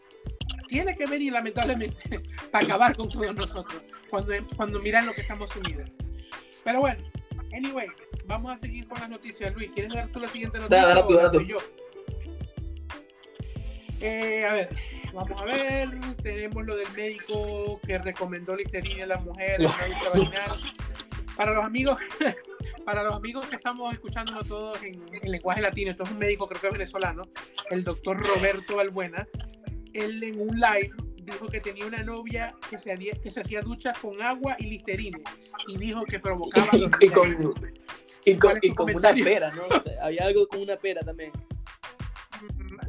[0.70, 5.54] tiene que venir lamentablemente para acabar con todos nosotros cuando, cuando miran lo que estamos
[5.56, 5.90] unidos.
[6.64, 7.02] Pero bueno,
[7.52, 7.88] anyway,
[8.26, 9.54] vamos a seguir con las noticias.
[9.54, 10.86] Luis, ¿quieres dar tú la siguiente noticia?
[10.86, 11.58] Dale, rápido, Yo?
[14.00, 14.76] Eh, a ver,
[15.12, 15.90] vamos a ver.
[16.22, 19.70] Tenemos lo del médico que recomendó listerina a las mujeres,
[21.36, 21.98] Para los amigos,
[22.84, 26.46] para los amigos que estamos escuchándonos todos en, en, lenguaje latino, esto es un médico,
[26.48, 27.22] creo que es venezolano,
[27.70, 29.26] el doctor Roberto Albuena,
[29.92, 30.92] él en un live
[31.30, 35.22] dijo que tenía una novia que se, que se hacía duchas con agua y listerine
[35.68, 37.54] y dijo que provocaba y, y, con,
[38.24, 39.62] y con, y con una pera, ¿no?
[40.02, 41.32] Había algo con una pera también.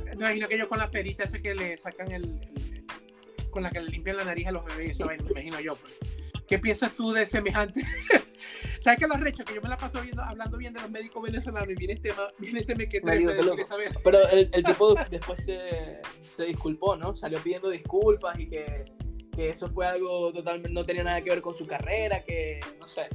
[0.06, 2.86] Me imagino que ellos con la perita esa que le sacan el, el,
[3.50, 5.76] con la que le limpian la nariz a los bebés, eso me imagino yo.
[5.76, 5.98] Pues.
[6.48, 7.86] ¿Qué piensas tú de semejante?
[8.82, 9.46] ¿Sabes qué lo recho?
[9.46, 12.12] Que yo me la paso viendo, hablando bien de los médicos venezolanos y viene este,
[12.40, 13.00] viene este me que
[13.64, 13.92] saber.
[14.04, 16.02] Pero el, el tipo después se,
[16.36, 17.16] se, disculpó, ¿no?
[17.16, 18.86] Salió pidiendo disculpas y que,
[19.36, 22.88] que eso fue algo totalmente, no tenía nada que ver con su carrera, que no
[22.88, 23.08] sé.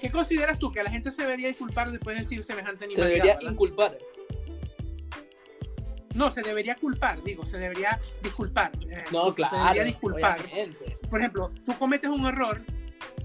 [0.00, 0.72] ¿Qué consideras tú?
[0.72, 3.04] ¿Que la gente se debería disculpar después de decir semejante nivel?
[3.04, 3.98] Se debería inculpar.
[6.14, 8.72] No, se debería culpar, digo, se debería disculpar.
[8.88, 9.54] Eh, no, claro.
[9.54, 10.38] Se debería disculpar.
[11.10, 12.62] Por ejemplo, tú cometes un error,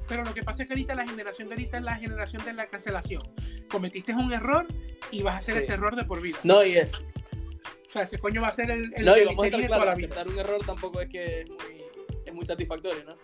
[0.10, 2.54] pero lo que pasa es que ahorita la generación de ahorita es la generación de
[2.54, 3.22] la cancelación.
[3.70, 4.66] Cometiste un error
[5.12, 6.40] y vas a hacer ese error de por vida.
[6.44, 6.92] No, y es.
[6.94, 8.92] O sea, ese coño va a ser el.
[8.96, 11.84] el no, y vamos a estar claro, aceptar un error tampoco es que es muy,
[12.26, 13.16] es muy satisfactorio, ¿no?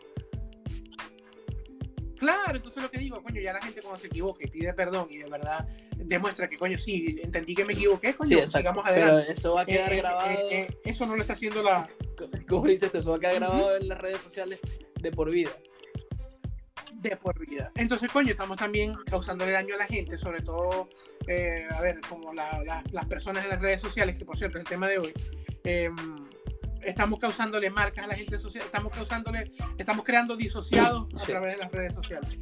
[2.18, 5.18] Claro, entonces lo que digo, coño, ya la gente cuando se equivoque pide perdón y
[5.18, 5.68] de verdad
[5.98, 9.24] demuestra que, coño, sí, entendí que me equivoqué, coño, sí, sigamos adelante.
[9.28, 10.50] Pero eso va a quedar eh, eh, grabado.
[10.52, 11.90] Eh, eso no lo está haciendo la.
[12.48, 14.60] ¿Cómo dices Eso va a quedar grabado en las redes sociales
[15.00, 15.52] de por vida.
[17.02, 17.72] De por vida.
[17.76, 20.90] Entonces, coño, estamos también causándole daño a la gente, sobre todo,
[21.28, 24.58] eh, a ver, como la, la, las personas en las redes sociales, que por cierto
[24.58, 25.14] es el tema de hoy.
[25.64, 25.92] Eh,
[26.82, 31.32] estamos causándole marcas a la gente social, estamos causándole, estamos creando disociados a sí.
[31.32, 32.40] través de las redes sociales.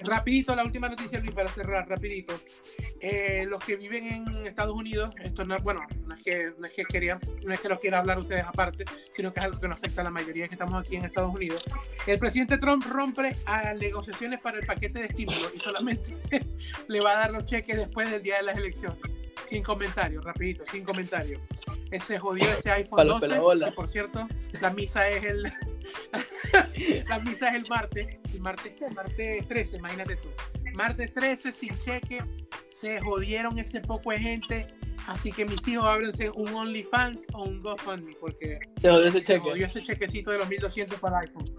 [0.00, 2.34] Rapidito, la última noticia, Luis, para cerrar, rapidito.
[3.00, 6.72] Eh, los que viven en Estados Unidos, esto no, bueno, no es que no es
[6.72, 9.68] que querían, no es que lo quiera hablar ustedes aparte, sino que es algo que
[9.68, 11.64] nos afecta a la mayoría que estamos aquí en Estados Unidos.
[12.06, 16.16] El presidente Trump rompe a negociaciones para el paquete de estímulo y solamente
[16.88, 18.98] le va a dar los cheques después del día de las elecciones.
[19.48, 21.40] Sin comentarios, rapidito, sin comentarios.
[21.90, 24.26] Ese jodió ese iPhone 12, que por cierto,
[24.60, 25.52] la misa es el
[27.08, 30.28] la misa es el martes, el martes, el martes 13, imagínate tú.
[30.74, 32.22] Martes 13 sin cheque,
[32.80, 34.66] se jodieron ese poco de gente,
[35.06, 39.40] así que mis hijos ábrense un OnlyFans o un GoFundMe porque se jodió ese cheque.
[39.40, 41.56] jodió ese chequecito de los 1200 para iPhone.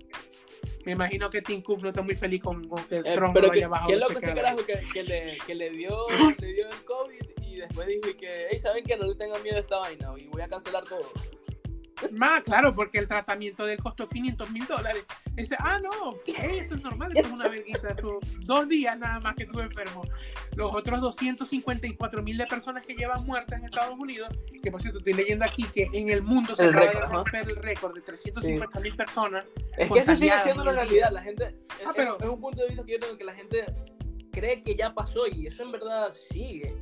[0.86, 3.34] Me imagino que Tim Cook no está muy feliz con, con que el eh, Trump
[3.34, 6.08] pero que, haya bajado ¿Qué lo que ese carajo que, que, le, que le, dio,
[6.40, 8.96] le dio el COVID y después dijo que, hey, ¿saben qué?
[8.96, 11.12] No le tengan miedo a esta vaina y voy a cancelar todo.
[12.12, 15.06] Más, claro, porque el tratamiento de costó 500 mil dólares.
[15.34, 17.96] Dice, ah, no, eso es normal, eso es una vergüenza.
[18.42, 20.04] Dos días nada más que estuve enfermo.
[20.56, 24.30] Los otros 254 mil de personas que llevan muertas en Estados Unidos,
[24.62, 27.14] que por cierto estoy leyendo aquí que en el mundo se el acaba récord, de
[27.14, 27.50] romper ¿no?
[27.52, 28.98] el récord de 350 mil sí.
[28.98, 29.46] personas.
[29.78, 31.12] Es que eso sigue siendo una realidad.
[31.12, 33.24] La gente, es, ah, pero, es, es un punto de vista que yo tengo que
[33.24, 33.66] la gente
[34.32, 36.76] cree que ya pasó y eso en verdad sigue.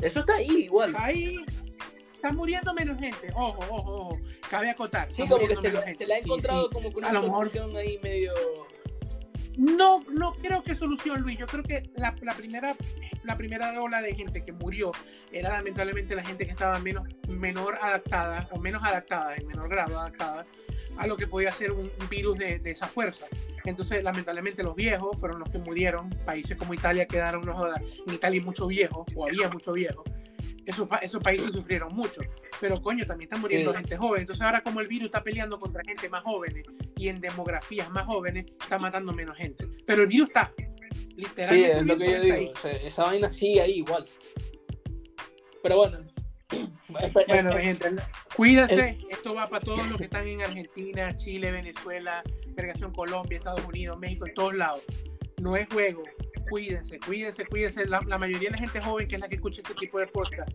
[0.00, 0.94] Eso está ahí igual.
[0.96, 1.44] Ahí
[2.18, 3.30] está muriendo menos gente.
[3.34, 4.20] Ojo, ojo, ojo.
[4.50, 5.08] Cabe acotar.
[5.12, 8.32] Sí, como que se, le ha encontrado como que una solución ahí medio.
[9.56, 11.38] No, no creo que solución, Luis.
[11.38, 12.74] Yo creo que la, la, primera,
[13.24, 14.92] la primera ola de gente que murió
[15.32, 19.98] era lamentablemente la gente que estaba menos, menor adaptada, o menos adaptada, en menor grado
[19.98, 20.44] adaptada
[20.96, 23.26] a lo que podía ser un, virus de, de, esa fuerza.
[23.64, 26.10] Entonces, lamentablemente, los viejos fueron los que murieron.
[26.24, 30.02] Países como Italia quedaron, no joda, en Italia mucho viejo, o había mucho viejo.
[30.68, 32.20] Esos, esos países sufrieron mucho.
[32.60, 34.20] Pero, coño, también están muriendo gente joven.
[34.20, 36.62] Entonces, ahora, como el virus está peleando contra gente más jóvenes
[36.94, 39.66] y en demografías más jóvenes, está matando menos gente.
[39.86, 40.52] Pero el virus está.
[41.16, 41.72] Literalmente.
[41.72, 42.52] Sí, es lo que yo digo.
[42.82, 44.04] esa vaina sigue ahí igual.
[45.62, 45.98] Pero bueno,
[47.26, 47.90] bueno, gente,
[48.36, 48.98] cuídense.
[49.10, 53.98] Esto va para todos los que están en Argentina, Chile, Venezuela, Vergación Colombia, Estados Unidos,
[53.98, 54.82] México, en todos lados.
[55.40, 56.02] No es juego.
[56.48, 57.86] Cuídense, cuídense, cuídense.
[57.86, 60.50] La, mayoría de la gente joven que es la que escucha este tipo de podcast,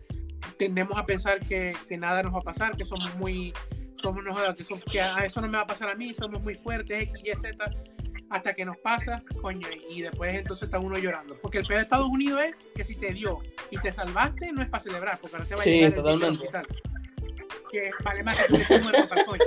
[0.58, 3.52] tendemos a pensar que, que nada nos va a pasar, que somos muy,
[3.96, 4.22] somos
[4.56, 7.02] que, son, que a eso no me va a pasar a mí, somos muy fuertes,
[7.02, 7.70] X, Y, Z
[8.30, 11.36] hasta que nos pasa, coño, y después entonces está uno llorando.
[11.40, 13.38] Porque el peor de Estados Unidos es que si te dio
[13.70, 16.26] y te salvaste, no es para celebrar, porque ahora te va a llegar totalmente.
[16.26, 16.66] el hospital.
[17.70, 19.44] Que vale más que tú para el coño.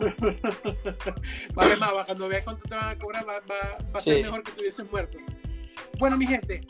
[1.54, 4.42] vale más, cuando veas cuánto te van a cobrar, va, va, va a ser mejor
[4.42, 5.18] que estuvieses muerto.
[5.98, 6.60] Bueno, mi gente,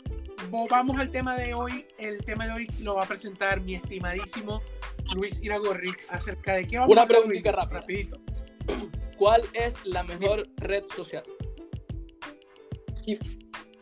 [0.49, 1.87] vamos al tema de hoy.
[1.99, 4.63] El tema de hoy lo va a presentar mi estimadísimo
[5.15, 7.81] Luis Iragorri acerca de qué vamos Una preguntita rápida.
[7.81, 8.21] Rapidito.
[9.19, 11.25] ¿Cuál es la mejor red social?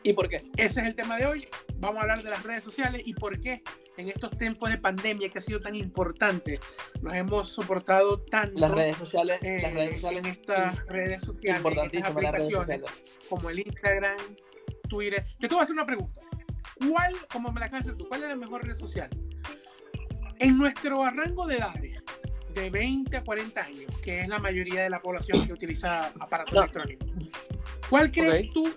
[0.03, 0.51] ¿Y, por qué?
[0.57, 1.49] Ese es el tema de hoy.
[1.77, 3.63] Vamos a hablar de las redes sociales y por qué
[3.99, 6.61] en estos tiempos de pandemia que ha sido tan importante,
[7.03, 12.05] nos hemos soportado tanto las redes sociales, las redes sociales en estas redes sociales, redes
[12.45, 12.83] sociales.
[13.29, 14.17] como el Instagram,
[14.89, 15.27] Twitter.
[15.41, 16.21] Yo te voy a hacer una pregunta.
[16.79, 19.11] ¿Cuál, como me la acabas de hacer tú, cuál es la mejor red social?
[20.39, 22.01] En nuestro rango de edades,
[22.55, 26.55] de 20 a 40 años, que es la mayoría de la población que utiliza aparatos
[26.57, 27.09] electrónicos.
[27.91, 28.73] ¿Cuál crees tú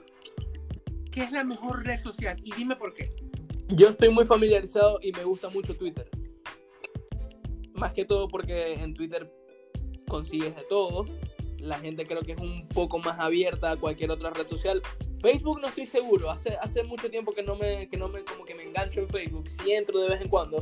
[1.12, 2.42] que es la mejor red social?
[2.44, 3.14] Y dime por qué.
[3.72, 6.10] Yo estoy muy familiarizado y me gusta mucho Twitter.
[7.74, 9.32] Más que todo porque en Twitter
[10.08, 11.06] consigues de todo.
[11.58, 14.82] La gente creo que es un poco más abierta a cualquier otra red social.
[15.22, 16.30] Facebook no estoy seguro.
[16.30, 19.08] Hace, hace mucho tiempo que no me, que no me, como que me engancho en
[19.08, 19.48] Facebook.
[19.48, 20.60] Sí entro de vez en cuando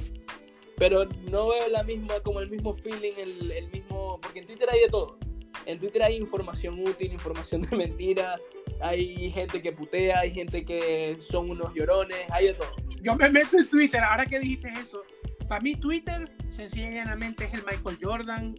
[0.79, 4.69] pero no veo la misma, como el mismo feeling, el, el, mismo, porque en Twitter
[4.71, 5.19] hay de todo.
[5.65, 8.39] En Twitter hay información útil, información de mentira,
[8.79, 12.88] hay gente que putea, hay gente que son unos llorones, hay de todo.
[13.01, 15.03] Yo me meto en Twitter, ahora que dijiste eso,
[15.47, 18.55] para mí Twitter sencillamente es el Michael Jordan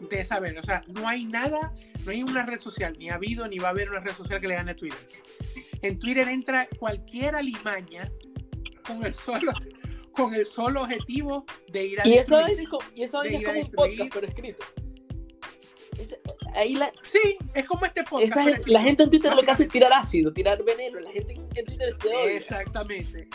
[0.00, 1.72] de saber, o sea, no hay nada,
[2.04, 4.40] no hay una red social, ni ha habido ni va a haber una red social
[4.40, 4.98] que le gane a Twitter.
[5.82, 8.10] En Twitter entra cualquier alimaña
[8.86, 9.52] con el solo
[10.14, 12.58] con el solo objetivo de ir a Y eso es,
[12.94, 14.64] y eso es como un podcast, pero escrito.
[16.54, 16.92] ahí la...
[17.02, 18.36] Sí, es como este podcast.
[18.66, 21.00] la gente en Twitter lo que hace es tirar ácido, tirar veneno.
[21.00, 22.32] La gente en Twitter se odia.
[22.36, 23.28] Exactamente.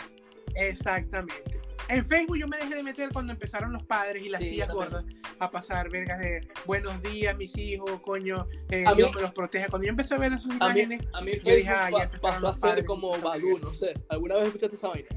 [0.54, 1.60] Exactamente.
[1.88, 5.04] En Facebook yo me dejé de meter cuando empezaron los padres y las tías gordas
[5.40, 9.66] a pasar vergas de buenos días, mis hijos, coño, eh, Dios me los proteja.
[9.68, 12.54] Cuando yo empecé a ver esas imágenes, a mí, Facebook dije, ah, ya pasó a
[12.54, 13.94] ser como Badu, no sé.
[14.08, 15.08] ¿Alguna vez escuchaste esa vaina?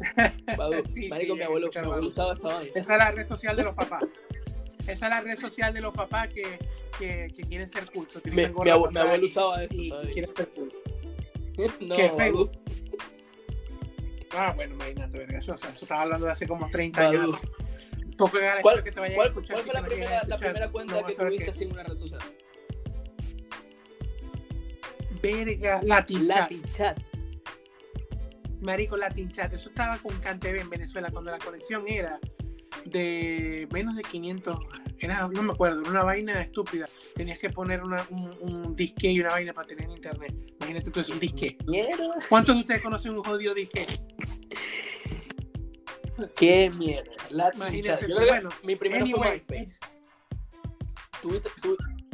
[1.10, 4.04] Marico, mi abuelo, esa Esa es la red social de los papás.
[4.80, 6.58] Esa es la red social de los papás que,
[6.98, 8.24] que, que quieren ser cultos.
[8.24, 9.74] Mi, mi, abuelo, usaba eso.
[9.74, 10.80] Y, quieren ser cultos.
[11.80, 12.52] no, ¿Qué, Facebook?
[14.32, 15.38] Ah, bueno, imagínate, verga.
[15.38, 17.40] Eso, o sea, eso estaba hablando de hace como 30 años.
[18.16, 21.06] Poco ¿Cuál, que te vaya ¿cuál, a escuchar, ¿cuál fue la primera, la primera cuenta
[21.06, 22.20] que tuviste sin una red social?
[25.22, 26.98] Verga, Latin, Latin Chat.
[28.60, 32.20] Marico Latin Chat, eso estaba con CanTV en Venezuela cuando la conexión era
[32.84, 34.58] de menos de 500,
[34.98, 36.88] era, no me acuerdo, una vaina estúpida.
[37.14, 37.94] Tenías que poner un,
[38.40, 40.34] un, disque y una vaina para tener internet.
[40.58, 41.56] Imagínate tú, es un disque.
[42.28, 43.86] ¿Cuántos de ustedes conocen un jodido disque?
[46.36, 47.10] Qué mierda.
[47.54, 49.78] Imagínate, bueno, mi primero fue MySpace.
[51.22, 51.52] Twitter,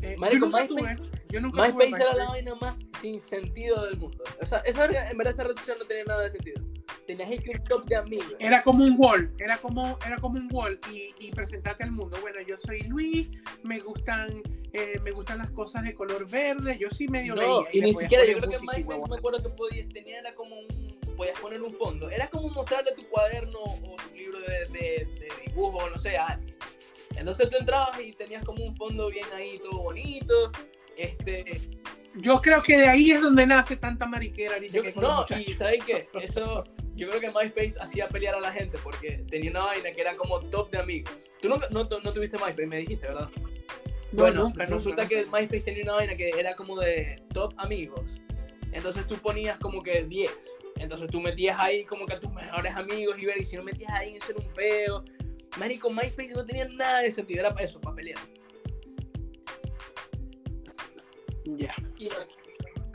[0.03, 4.23] eh, Marico, MySpace, yo nunca MySpace era la vaina más sin sentido del mundo.
[4.41, 6.63] O sea, esa, en verdad esa red social no tenía nada de sentido.
[7.07, 8.35] Tenías que un club de amigos.
[8.39, 12.19] Era como un wall, era como, era como un wall y, y presentarte al mundo.
[12.21, 13.31] Bueno, yo soy Luis,
[13.63, 14.43] me gustan,
[14.73, 18.25] eh, me gustan las cosas de color verde, yo sí medio no, Y, ni siquiera,
[18.27, 21.71] yo creo que MySpace me acuerdo que podías, tenía era como un, podías poner un
[21.71, 22.11] fondo.
[22.11, 26.27] Era como mostrarle tu cuaderno o tu libro de, de, de dibujo, no sé, a
[26.27, 26.57] alguien.
[27.17, 30.53] Entonces tú entrabas y tenías como un fondo bien ahí, todo bonito.
[30.97, 31.61] Este,
[32.17, 35.53] Yo creo que de ahí es donde nace tanta mariquera ahorita Yo- que no, y
[35.53, 36.09] ¿sabes qué?
[36.23, 40.01] Eso, yo creo que MySpace hacía pelear a la gente porque tenía una vaina que
[40.01, 41.31] era como top de amigos.
[41.41, 43.29] Tú nunca, no, no tuviste MySpace, me dijiste, ¿verdad?
[44.13, 48.19] No, bueno, nunca, resulta que MySpace tenía una vaina que era como de top amigos.
[48.73, 50.31] Entonces tú ponías como que 10.
[50.77, 53.63] Entonces tú metías ahí como que a tus mejores amigos y ver, y si no
[53.63, 55.05] metías ahí, eso era un peo.
[55.59, 58.19] Marico, MySpace no tenía nada de sentido, era para eso, para pelear.
[61.57, 61.75] Ya.
[61.99, 62.15] Y no-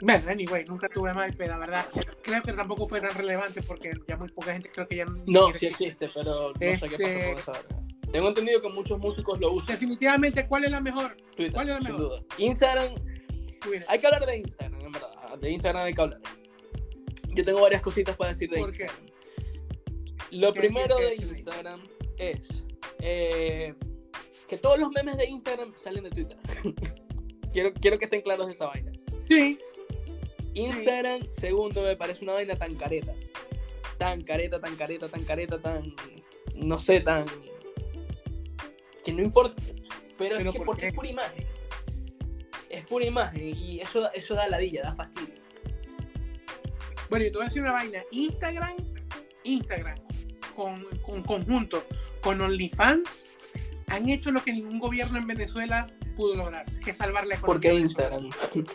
[0.01, 1.85] Bueno, anyway, nunca tuve MySpace, la verdad.
[2.23, 5.47] Creo que tampoco fue tan relevante porque ya muy poca gente creo que ya No,
[5.53, 6.09] siquiera sí existe.
[6.13, 8.11] pero no sé qué Este- pasa con esa vaina.
[8.11, 9.67] Tengo entendido que muchos músicos lo usan.
[9.67, 11.15] Definitivamente, ¿cuál es la mejor?
[11.35, 12.01] Twitter, ¿Cuál es la sin mejor?
[12.01, 12.23] duda.
[12.39, 12.95] Instagram,
[13.61, 13.85] Twitter.
[13.87, 15.39] hay que hablar de Instagram, en verdad.
[15.39, 16.19] De Instagram hay que hablar.
[17.33, 18.83] Yo tengo varias cositas para decir de ¿Por qué?
[18.83, 19.11] Instagram.
[20.31, 21.81] Lo ¿Qué primero de decir de Instagram
[22.17, 22.63] es
[22.99, 23.73] eh,
[24.49, 26.37] que todos los memes de Instagram salen de Twitter.
[27.53, 28.91] quiero, quiero que estén claros de esa vaina.
[29.27, 29.59] Sí,
[30.53, 33.13] Instagram, segundo, me parece una vaina tan careta.
[33.97, 35.93] Tan careta, tan careta, tan careta, tan.
[36.55, 37.25] No sé, tan.
[39.05, 39.61] Que no importa.
[40.17, 40.87] Pero, Pero es que ¿por porque qué?
[40.89, 41.45] es pura imagen.
[42.69, 45.35] Es pura imagen y eso, da- eso da ladilla, da fastidio.
[47.09, 48.03] Bueno, yo te voy a decir una vaina.
[48.11, 48.75] Instagram,
[49.43, 49.97] Instagram,
[50.55, 51.83] con, con conjunto
[52.21, 53.25] con OnlyFans,
[53.87, 57.53] han hecho lo que ningún gobierno en Venezuela pudo lograr, que salvar la economía.
[57.53, 58.27] Porque venezolana.
[58.27, 58.65] Instagram.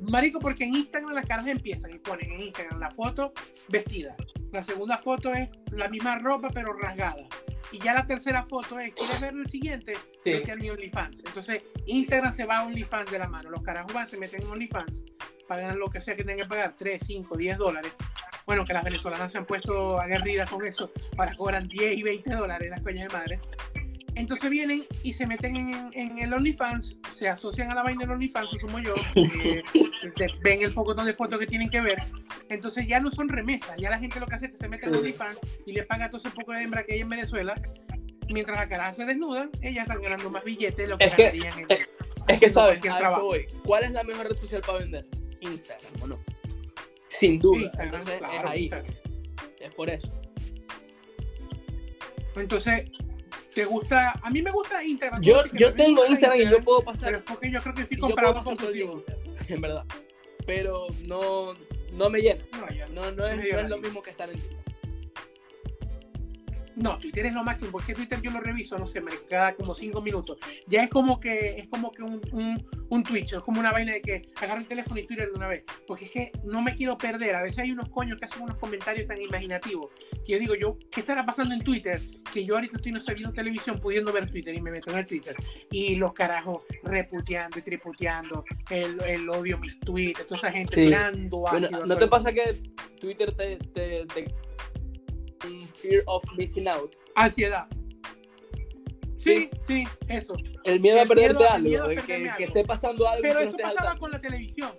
[0.00, 3.32] Marico, porque en Instagram las caras empiezan y ponen en Instagram la foto
[3.68, 4.16] vestida.
[4.50, 7.26] La segunda foto es la misma ropa pero rasgada.
[7.72, 9.94] Y ya la tercera foto es, ¿quieres ver el siguiente?
[10.24, 10.32] Sí.
[10.32, 11.22] Vete a mi OnlyFans.
[11.24, 13.50] Entonces, Instagram se va a OnlyFans de la mano.
[13.50, 15.04] Los carajos van, se meten en OnlyFans,
[15.46, 17.92] pagan lo que sea que tengan que pagar, 3, 5, 10 dólares.
[18.46, 20.90] Bueno, que las venezolanas se han puesto aguerridas con eso.
[21.16, 23.40] Ahora cobran 10 y 20 dólares las coñas de madre.
[24.20, 28.10] Entonces vienen y se meten en, en el OnlyFans, se asocian a la vaina del
[28.10, 29.62] OnlyFans, asumo yo, eh,
[30.42, 31.98] ven el pocotón de fotos que tienen que ver.
[32.50, 34.86] Entonces ya no son remesas, ya la gente lo que hace es que se mete
[34.86, 34.98] en Sí.
[34.98, 37.60] OnlyFans y le paga todo ese poco de hembra que hay en Venezuela.
[38.28, 41.28] Mientras las caras se desnudan, ellas están ganando más billetes de lo que Es que-
[41.28, 41.66] en Es
[42.38, 42.80] que, haciendo ¿sabes?
[43.64, 45.06] ¿Cuál es la mejor red social para vender?
[45.40, 46.18] Instagram, ¿o no?
[47.08, 47.62] Sin duda.
[47.62, 48.62] Instagram, Entonces claro, es ahí.
[48.64, 48.94] Instagram.
[49.60, 50.12] Es por eso.
[52.36, 52.84] Entonces,
[53.54, 54.12] ¿te gusta?
[54.22, 55.22] A mí me gusta Instagram.
[55.22, 57.82] Yo, yo tengo Instagram y yo Instagram, puedo Pero pasar es porque yo creo que
[57.82, 57.98] estoy
[58.56, 59.16] todo el día en.
[59.48, 59.84] Instagram, verdad.
[60.46, 61.54] Pero no,
[61.92, 62.44] no me llena.
[62.52, 63.12] No, no.
[63.12, 64.59] No, es, no es lo mismo que estar en Twitter.
[66.80, 70.00] No, Twitter es lo máximo, porque Twitter yo lo reviso, no sé, cada como cinco
[70.00, 70.38] minutos.
[70.66, 73.92] Ya es como que es como que un, un, un Twitch, es como una vaina
[73.92, 75.64] de que agarro el teléfono y Twitter de una vez.
[75.86, 77.34] Porque es que no me quiero perder.
[77.34, 79.90] A veces hay unos coños que hacen unos comentarios tan imaginativos.
[80.24, 82.00] Que yo digo, yo, ¿qué estará pasando en Twitter?
[82.32, 84.98] Que yo ahorita estoy no sé, viendo televisión pudiendo ver Twitter y me meto en
[84.98, 85.36] el Twitter.
[85.70, 90.84] Y los carajos reputeando y triputeando el, el odio mis tweets, toda esa gente Sí.
[90.86, 92.54] tirando Bueno, ¿no te pasa que
[93.00, 94.69] Twitter te, te, te- un
[95.76, 96.96] fear of missing out?
[97.14, 97.66] Ansiedad.
[99.18, 100.34] Sí, sí, eso.
[100.64, 102.44] El miedo a El perderte miedo- algo, miedo a que, perderme que algo.
[102.44, 104.00] esté pasando algo Pero no eso al pasaba tanto.
[104.00, 104.70] con la televisión.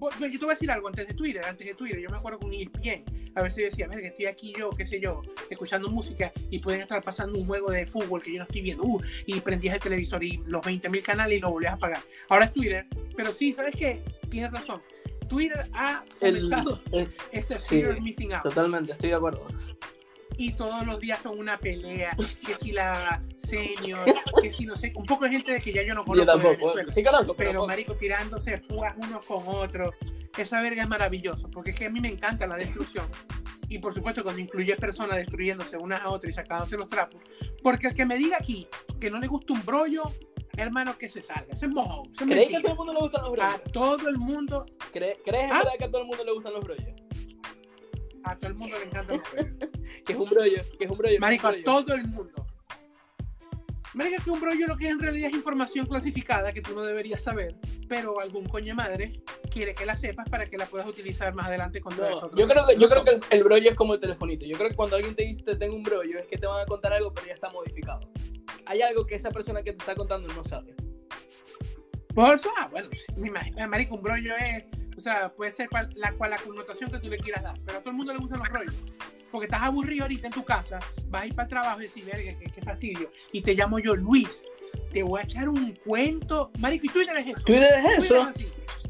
[0.00, 2.00] Yo te voy a decir algo antes de Twitter, antes de Twitter.
[2.00, 3.04] Yo me acuerdo con ESPN.
[3.34, 6.80] A veces decía, ver que estoy aquí yo, qué sé yo, escuchando música y pueden
[6.82, 8.84] estar pasando un juego de fútbol que yo no estoy viendo.
[8.84, 12.00] Uh, y prendías el televisor y los 20.000 canales y lo volvías a apagar.
[12.28, 12.86] Ahora es Twitter.
[13.16, 14.00] Pero sí, ¿sabes qué?
[14.30, 14.80] Tienes razón.
[15.28, 17.80] Twitter ha El- fomentado el- ese sí.
[17.82, 18.42] fear of missing out.
[18.42, 19.46] Totalmente, estoy de acuerdo.
[20.40, 24.04] y todos los días son una pelea, que si la senior,
[24.42, 26.20] que si no sé, un poco de gente de que ya yo no Yo conozco
[26.20, 26.74] de tampoco.
[26.76, 29.94] Venezuela, Sí conozco, pero, pero marico tirándose púas unos con otros,
[30.36, 33.06] esa verga es maravilloso, porque es que a mí me encanta la destrucción,
[33.68, 37.20] y por supuesto cuando incluye personas destruyéndose unas a otras y sacándose los trapos,
[37.60, 38.68] porque el que me diga aquí
[39.00, 40.04] que no le gusta un brollo,
[40.58, 42.92] hermano, que se salga, eso es mojón, eso es ¿Crees que a todo el mundo
[42.94, 43.72] le gustan los A brollos?
[43.72, 45.58] todo el mundo, ¿Cre- ¿Crees en ¿Ah?
[45.58, 46.88] verdad que a todo el mundo le gustan los brollos?
[48.24, 49.54] a todo el mundo le encantan los brollos.
[50.04, 51.18] Que es un brollo, que es un brollo.
[51.20, 52.46] Marico, a todo el mundo.
[53.94, 56.82] Marico, que un brollo lo que es en realidad es información clasificada que tú no
[56.82, 57.56] deberías saber,
[57.88, 59.12] pero algún coño madre
[59.50, 62.66] quiere que la sepas para que la puedas utilizar más adelante contra No, yo creo
[62.66, 64.44] que, yo creo que el, el brollo es como el telefonito.
[64.46, 66.60] Yo creo que cuando alguien te dice te tengo un brollo es que te van
[66.60, 68.00] a contar algo pero ya está modificado.
[68.66, 70.74] Hay algo que esa persona que te está contando no sabe.
[72.14, 74.64] Por eso, ah, bueno, sí, me imagino, marico, un brollo es,
[74.96, 77.78] o sea, puede ser cual, la, cual la connotación que tú le quieras dar, pero
[77.78, 78.76] a todo el mundo le gustan los brollos.
[79.30, 82.04] Porque estás aburrido ahorita en tu casa, vas a ir para el trabajo y decir,
[82.06, 83.10] verga, qué, qué fastidio.
[83.30, 84.46] Y te llamo yo Luis,
[84.90, 86.50] te voy a echar un cuento.
[86.58, 87.44] Marico, ¿y Twitter es eso?
[87.44, 88.16] Twitter es Twitter eso.
[88.16, 88.48] es así.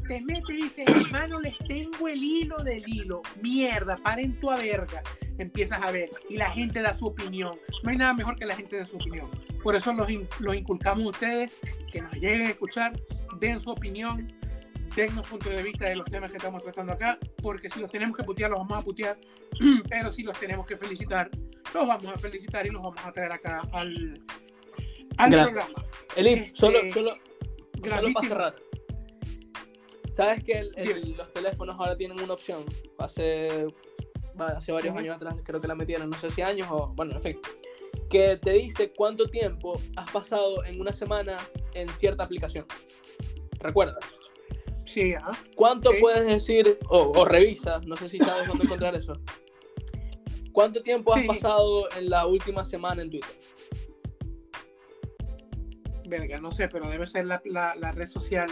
[0.09, 3.21] Te metes y dices, hermano, les tengo el hilo del hilo.
[3.43, 5.03] Mierda, paren tu a verga.
[5.37, 7.57] Empiezas a ver y la gente da su opinión.
[7.83, 9.29] No hay nada mejor que la gente dé su opinión.
[9.61, 10.07] Por eso los,
[10.39, 11.59] los inculcamos a ustedes,
[11.91, 12.93] que nos lleguen a escuchar,
[13.39, 14.27] den su opinión
[14.95, 18.17] dennos punto de vista de los temas que estamos tratando acá, porque si los tenemos
[18.17, 19.17] que putear, los vamos a putear,
[19.89, 21.29] pero si los tenemos que felicitar,
[21.73, 24.19] los vamos a felicitar y los vamos a traer acá al,
[25.15, 25.67] programa.
[26.15, 27.17] Eli, Este, solo, solo, solo
[27.81, 28.21] para gravísimo.
[28.21, 28.55] cerrar.
[30.19, 32.65] ¿Sabes que el- los teléfonos ahora tienen una opción?
[32.97, 33.67] Hace,
[34.37, 36.87] hace varios años atrás creo que la metieron, no sé si años o...
[36.93, 37.39] Bueno, en fin.
[38.09, 41.37] Que te dice cuánto tiempo has pasado en una semana
[41.73, 42.65] en cierta aplicación.
[43.61, 43.95] ¿Recuerdas?
[44.83, 45.31] Sí, ajá.
[45.55, 49.13] ¿Cuánto puedes decir, o, o revisa, no sé si sabes dónde encontrar eso?
[50.51, 51.27] ¿Cuánto tiempo has Sí.
[51.27, 53.29] pasado en la última semana en Twitter?
[56.09, 58.47] verga, no sé, pero debe ser la, la- la red social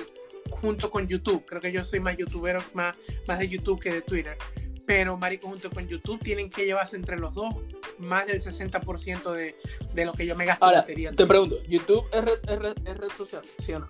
[0.50, 1.46] junto con YouTube.
[1.46, 4.38] Creo que yo soy más youtuber, más, más de YouTube que de Twitter.
[4.86, 7.54] Pero, marico, junto con YouTube tienen que llevarse entre los dos
[8.00, 9.56] más del 60% de,
[9.94, 11.12] de lo que yo me gasto en Ahora, batería.
[11.12, 13.42] te pregunto, ¿YouTube es red, es red- es red social?
[13.60, 13.88] ¿Sí o no?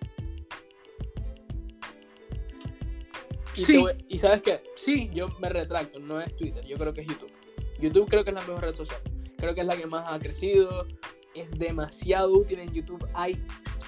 [3.56, 3.78] Y, Sí.
[3.78, 4.64] voy- y sabes qué?
[4.76, 7.32] Sí, Yo me retracto, no es Twitter, yo creo que es YouTube.
[7.80, 9.00] YouTube creo que es la mejor red social.
[9.38, 10.88] Creo que es la que más ha crecido.
[11.36, 13.08] Es demasiado útil en YouTube.
[13.14, 13.44] Hay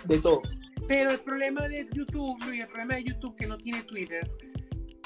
[0.06, 0.42] de todo.
[0.90, 4.28] Pero el problema de YouTube, Luis, el problema de YouTube que no tiene Twitter,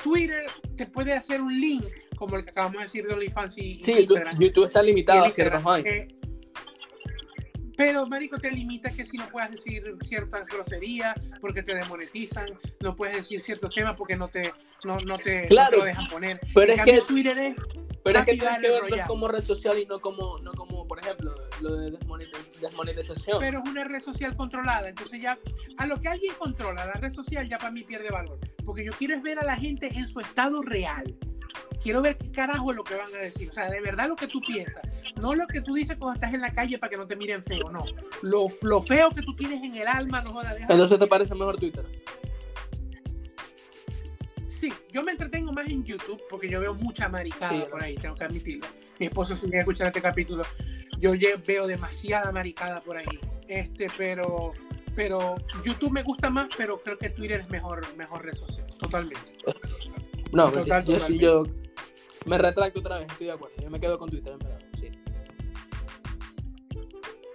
[0.01, 0.45] Twitter
[0.77, 1.83] te puede hacer un link,
[2.17, 4.39] como el que acabamos de decir de OnlyFans y, Sí, YouTube, Instagram.
[4.39, 5.93] YouTube está limitado a ciertas vainas.
[5.93, 6.07] eh,
[7.75, 12.45] pero, marico, te limita que si no puedes decir ciertas groserías porque te demonetizan,
[12.81, 14.53] no puedes decir ciertos temas porque no te,
[14.83, 16.39] no, no te, no Claro, te lo dejan poner.
[16.53, 17.55] pero En es cambio, que- Twitter es...
[18.03, 19.07] Pero es que tienes que verlo enrollado.
[19.07, 21.31] como red social y no como, no como por ejemplo,
[21.61, 23.39] lo de desmonetiz- desmonetización.
[23.39, 24.89] pero es una red social controlada.
[24.89, 25.37] Entonces ya,
[25.77, 28.39] a lo que alguien controla, la red social ya para mí pierde valor.
[28.65, 31.15] Porque yo quiero es ver a la gente en su estado real.
[31.81, 33.49] Quiero ver qué carajo es lo que van a decir.
[33.49, 34.83] O sea, de verdad lo que tú piensas.
[35.17, 37.43] No lo que tú dices cuando estás en la calle para que no te miren
[37.43, 37.83] feo, no.
[38.21, 40.55] Lo, lo feo que tú tienes en el alma, no jodas.
[40.59, 41.85] Entonces te parece mejor Twitter.
[44.63, 47.95] Sí, yo me entretengo más en YouTube porque yo veo mucha maricada Sí, por ahí,
[47.95, 48.65] tengo que admitirlo.
[48.97, 50.43] Mi esposo si a escuchar este capítulo,
[50.99, 51.11] yo
[51.45, 53.19] veo demasiada maricada por ahí.
[53.49, 54.53] Este, pero
[54.95, 55.35] pero
[55.65, 59.33] YouTube me gusta más, pero creo que Twitter es mejor mejor red social, totalmente.
[60.31, 61.25] No, Total, yo, sí, totalmente.
[61.25, 61.43] yo
[62.25, 63.57] me retracto otra vez, estoy de acuerdo.
[63.61, 64.59] Yo me quedo con Twitter, en verdad.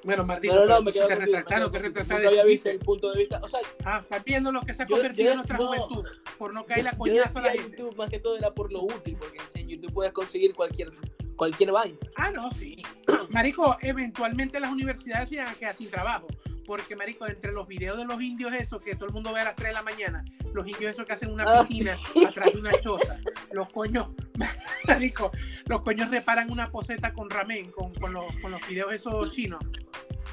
[0.01, 0.07] Sí.
[0.07, 3.19] Bueno, Martino, No, no, no, me quedo te retractaste, no había visto el punto de
[3.21, 3.41] vista.
[3.43, 6.07] O sea, Ah, estás viendo lo que se ha convertido en nuestra no- juventud
[6.39, 7.79] por no caer la coñazo a la decía gente.
[7.79, 10.91] YouTube más que todo era por lo útil, porque en YouTube puedes conseguir cualquier,
[11.37, 11.99] cualquier vaina.
[12.17, 12.83] Ah, no, sí.
[13.31, 16.27] Marico, eventualmente las universidades se iban a quedar sin trabajo.
[16.65, 19.45] Porque, marico, entre los videos de los indios esos que todo el mundo ve a
[19.45, 20.23] las 3 de la mañana,
[20.53, 23.19] los indios esos que hacen una Ah, piscina atrás de una choza,
[23.53, 24.09] los coños,
[24.87, 25.31] marico,
[25.65, 29.61] los coños reparan una poseta con ramen, con, con los, con los videos esos chinos.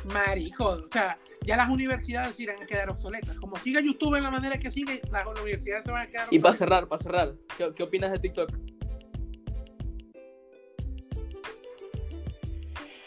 [0.05, 3.37] Marico, o sea, ya las universidades se irán a quedar obsoletas.
[3.39, 6.39] Como siga YouTube en la manera que sigue, las universidades se van a quedar Y
[6.39, 6.57] para obsoletas.
[6.57, 8.51] cerrar, para cerrar, ¿qué, qué opinas de TikTok?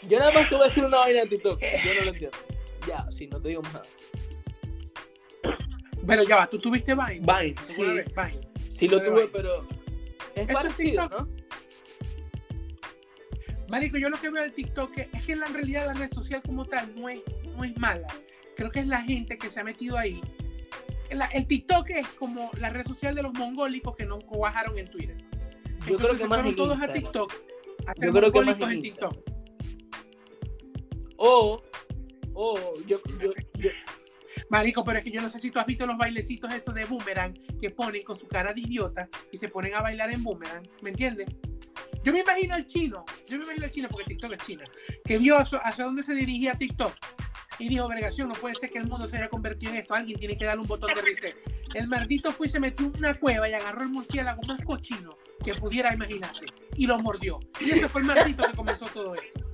[0.07, 1.59] Yo nada más te voy a decir una vaina de TikTok.
[1.61, 2.37] Yo no lo entiendo.
[2.87, 3.85] Ya, sí, no te digo más nada.
[6.07, 7.19] Pero ya va, ¿tú tuviste Vine?
[7.19, 7.83] Vine, sí.
[7.83, 8.05] Vine.
[8.69, 9.29] sí lo tuve, Vine.
[9.31, 9.67] pero
[10.33, 11.09] es Eso parecido.
[11.09, 11.27] ¿no?
[13.69, 16.41] Marico, yo lo que veo del TikTok es que en la realidad la red social
[16.41, 17.19] como tal no es,
[17.55, 18.07] no es mala.
[18.55, 20.21] Creo que es la gente que se ha metido ahí.
[21.11, 24.87] La- el TikTok es como la red social de los mongólicos que no cuajaron en
[24.87, 25.17] Twitter.
[25.87, 27.03] Yo creo que se más en todos a Instagram.
[27.03, 27.33] TikTok.
[27.87, 29.17] a ser Yo creo que más en en TikTok.
[31.17, 31.61] O,
[32.33, 33.69] o yo, yo, yo-
[34.49, 36.85] Marico, pero es que yo no sé si tú has visto los bailecitos estos de
[36.85, 40.63] boomerang que ponen con su cara de idiota y se ponen a bailar en boomerang,
[40.81, 41.27] ¿me entiendes?
[42.03, 44.63] Yo me imagino al chino, yo me imagino al chino porque TikTok es China,
[45.03, 46.93] que vio hacia dónde se dirigía TikTok
[47.59, 50.17] y dijo, vergación, no puede ser que el mundo se haya convertido en esto, alguien
[50.17, 51.35] tiene que darle un botón de reset.
[51.73, 55.17] El maldito fue y se metió en una cueva y agarró el murciélago más cochino
[55.43, 56.45] que pudiera imaginarse
[56.75, 57.39] y lo mordió.
[57.59, 59.45] Y ese fue el maldito que comenzó todo esto.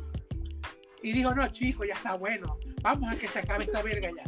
[1.02, 4.24] Y dijo, no, chico, ya está bueno, vamos a que se acabe esta verga ya.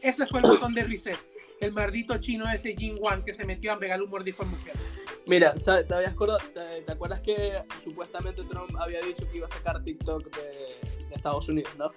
[0.00, 1.18] Ese fue el botón de reset.
[1.60, 4.86] El maldito chino ese Jin Wan que se metió a pegarle un mordisco al murciélago.
[5.26, 5.54] mira.
[5.54, 9.82] ¿Te, habías acordado- te, te acuerdas que supuestamente Trump había dicho que iba a sacar
[9.82, 11.90] TikTok de, de Estados Unidos, no?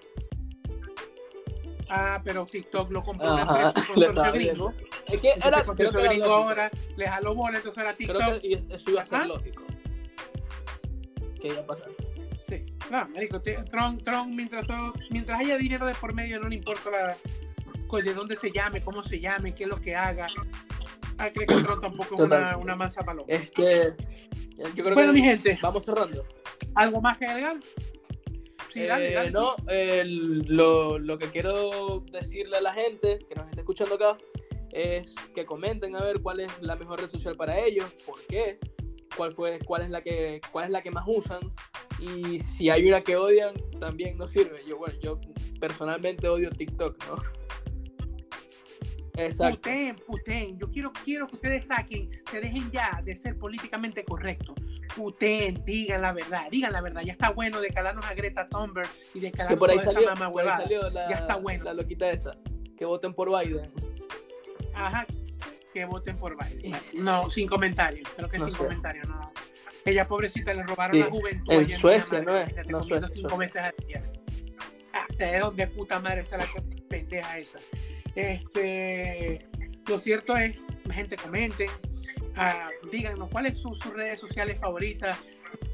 [1.89, 4.71] Ah, pero TikTok lo compró una Ajá, empresa, gringo.
[5.07, 8.41] Es que era, creo que gringo ahora le jaló bola, entonces era Creo TikTok.
[8.41, 9.63] que eso iba a ser lógico.
[11.41, 11.89] Que iba a pasar.
[12.47, 12.65] Sí.
[12.89, 16.89] No, marico, Trump, Trump mientras, todo- mientras haya dinero de por medio, no le importa
[16.91, 17.17] la,
[17.99, 20.27] de dónde se llame, cómo se llame, qué es lo que haga.
[21.17, 23.25] Ah, creo que Trump tampoco es una, una mansa paloma.
[23.27, 23.93] Este,
[24.75, 26.23] yo creo Bueno, que mi gente, vamos cerrando.
[26.75, 27.57] ¿algo más que agregar?
[28.69, 29.31] Sí, dale, Eh, dale.
[29.31, 34.17] no, el- lo, lo que quiero decirle a la gente que nos está escuchando acá
[34.71, 38.57] es que comenten a ver cuál es la mejor red social para ellos, por qué,
[39.17, 41.41] cuál fue, cuál es la que, cuál es la que más usan.
[41.99, 44.61] Y si hay una que odian, también no sirve.
[44.65, 45.19] Yo, bueno, yo
[45.59, 47.15] personalmente odio TikTok, ¿no?
[49.15, 49.57] Exacto.
[49.57, 50.57] Puten, puten.
[50.59, 54.55] Yo quiero, quiero que ustedes saquen, se dejen ya de ser políticamente correctos.
[54.95, 57.01] Puten, digan la verdad, digan la verdad.
[57.01, 59.99] Ya está bueno de calarnos a Greta Thunberg y de calarnos por ahí a salió,
[60.01, 60.63] esa mamá por ahí huevada.
[60.63, 61.63] salió la, Ya está bueno.
[61.65, 62.37] la loquita esa.
[62.77, 63.71] Que voten por Biden.
[64.73, 65.05] Ajá,
[65.73, 66.73] que voten por Biden.
[66.95, 68.07] No, sin comentarios.
[68.15, 69.31] Creo que No sin comentarios, no.
[69.85, 71.53] Ella, pobrecita, le robaron Sí, la juventud.
[71.53, 72.53] en Suecia, ¿no es?
[72.67, 73.61] No, Suecia, cinco Suecia.
[73.63, 74.03] veces al día.
[74.93, 77.59] Hasta de donde puta madre esa la que pendeja esa.
[78.15, 79.39] Este,
[79.87, 80.57] lo cierto es,
[80.91, 81.69] gente, comenten,
[82.35, 85.17] ah, díganos cuáles son sus redes sociales favoritas,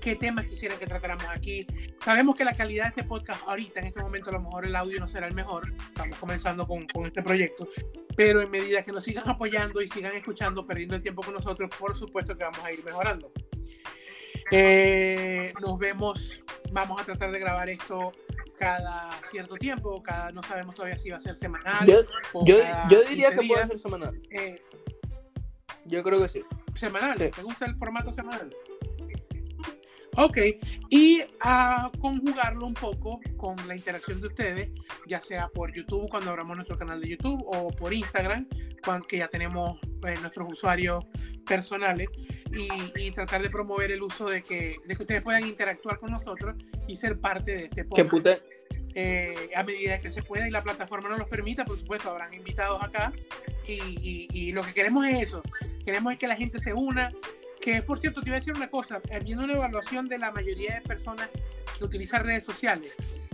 [0.02, 1.66] qué temas quisieran que tratáramos aquí.
[2.04, 4.76] Sabemos que la calidad de este podcast ahorita, en este momento, a lo mejor el
[4.76, 5.74] audio no será el mejor.
[5.88, 7.68] Estamos comenzando con, este proyecto.
[8.16, 11.70] Pero en medida que nos sigan apoyando y sigan escuchando, perdiendo el tiempo con nosotros,
[11.78, 13.32] por supuesto que vamos a ir mejorando.
[14.50, 18.14] Eh, nos vemos, vamos a tratar de grabar esto
[18.58, 21.86] cada cierto tiempo, cada, no sabemos todavía si va a ser semanal.
[21.86, 22.00] Yo,
[22.34, 24.22] o yo, cada yo diría 15 que puede ser semanal.
[24.32, 24.62] Eh,
[25.86, 26.44] Yo creo que sí.
[26.76, 27.16] semanal.
[27.16, 27.30] Sí.
[27.30, 28.50] ¿Te gusta el formato semanal?
[30.18, 30.38] Ok,
[30.90, 34.70] y a conjugarlo un poco con la interacción de ustedes,
[35.08, 38.48] ya sea por YouTube cuando abramos nuestro canal de YouTube o por Instagram,
[38.84, 41.06] cuando, que ya tenemos eh, nuestros usuarios
[41.46, 42.10] personales,
[42.52, 42.68] y,
[43.00, 46.56] y tratar de promover el uso de que, de que ustedes puedan interactuar con nosotros
[46.88, 48.10] y ser parte de este podcast
[48.96, 52.34] eh, a medida que se pueda y la plataforma nos los permita, por supuesto, habrán
[52.34, 53.14] invitados acá.
[53.68, 55.44] Y, y- y lo que queremos es eso.
[55.86, 57.12] Queremos es que la gente se una.
[57.62, 59.02] Que, por cierto, te iba a decir una cosa.
[59.24, 61.30] Viendo una evaluación de la mayoría de personas
[61.78, 62.94] que utilizan redes sociales,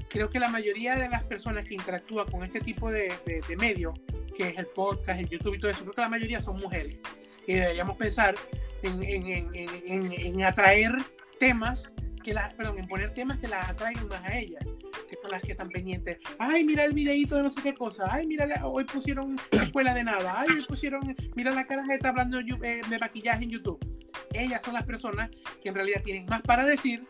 [0.10, 3.56] creo que la mayoría de las personas que interactúan con este tipo de, de, de
[3.58, 3.94] medios,
[4.36, 7.00] que es el podcast, el YouTube y todo eso, creo que la mayoría son mujeres.
[7.46, 8.36] Y deberíamos pensar
[8.82, 10.96] en, en, en, en, atraer
[11.40, 11.92] temas
[12.24, 14.64] que las, perdón, en poner temas que las atraigan más a ellas
[15.10, 16.18] que son las que están pendientes.
[16.40, 18.06] Ay, mira el videito de no sé qué cosa.
[18.10, 20.36] Ay, mira, hoy pusieron escuela de nada.
[20.40, 23.80] Ay, hoy pusieron, mira la cara que está hablando eh, de maquillaje en YouTube.
[24.34, 25.30] Ellas son las personas
[25.62, 27.08] que en realidad tienen más para decir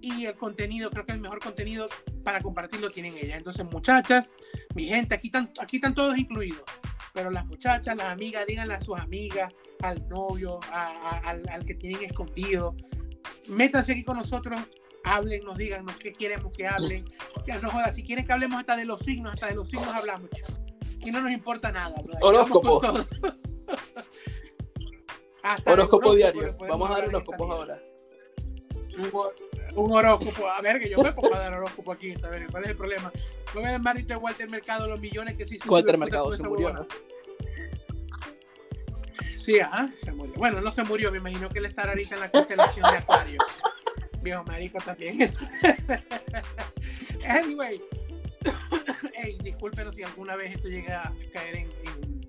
[0.00, 1.88] y el contenido, creo que el mejor contenido
[2.24, 3.38] para compartirlo tienen ellas.
[3.38, 4.26] Entonces, muchachas,
[4.74, 6.62] mi gente, aquí están, aquí están todos incluidos.
[7.14, 11.64] Pero las muchachas, las amigas, díganle a sus amigas, al novio, a- a- al, al
[11.64, 12.76] que tienen escondido.
[13.48, 14.60] Métanse aquí con nosotros,
[15.04, 17.04] háblennos, díganos qué queremos que hablen.
[17.46, 19.94] Ya no jodas, si quieren que hablemos hasta de los signos, hasta de los signos
[19.94, 20.28] hablamos.
[20.30, 20.60] chicos.
[21.00, 21.94] Aquí no nos importa nada.
[22.20, 22.82] Horóscopo.
[25.44, 26.56] Hasta el Horóscopo diario.
[26.58, 27.78] Vamos a dar horóscopos ahora.
[28.96, 30.48] Un, un horóscopo.
[30.48, 32.14] A ver, que yo me pongo a dar horóscopo aquí.
[32.22, 33.12] A ver, ¿cuál es el problema?
[33.54, 36.06] No me el marito de Walter Mercado, los millones que sí se Walter hizo puta
[36.06, 36.72] Mercado se murió.
[36.72, 36.86] ¿no?
[39.36, 40.32] Sí, ajá, se murió.
[40.36, 43.38] Bueno, no se murió, me imagino que él estará ahorita en la constelación de Acuario.
[44.22, 45.40] Viejo marico también eso.
[47.28, 47.82] anyway,
[49.14, 52.20] hey, discúlpenos si alguna vez esto llega a caer en, en,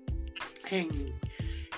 [0.70, 1.14] en,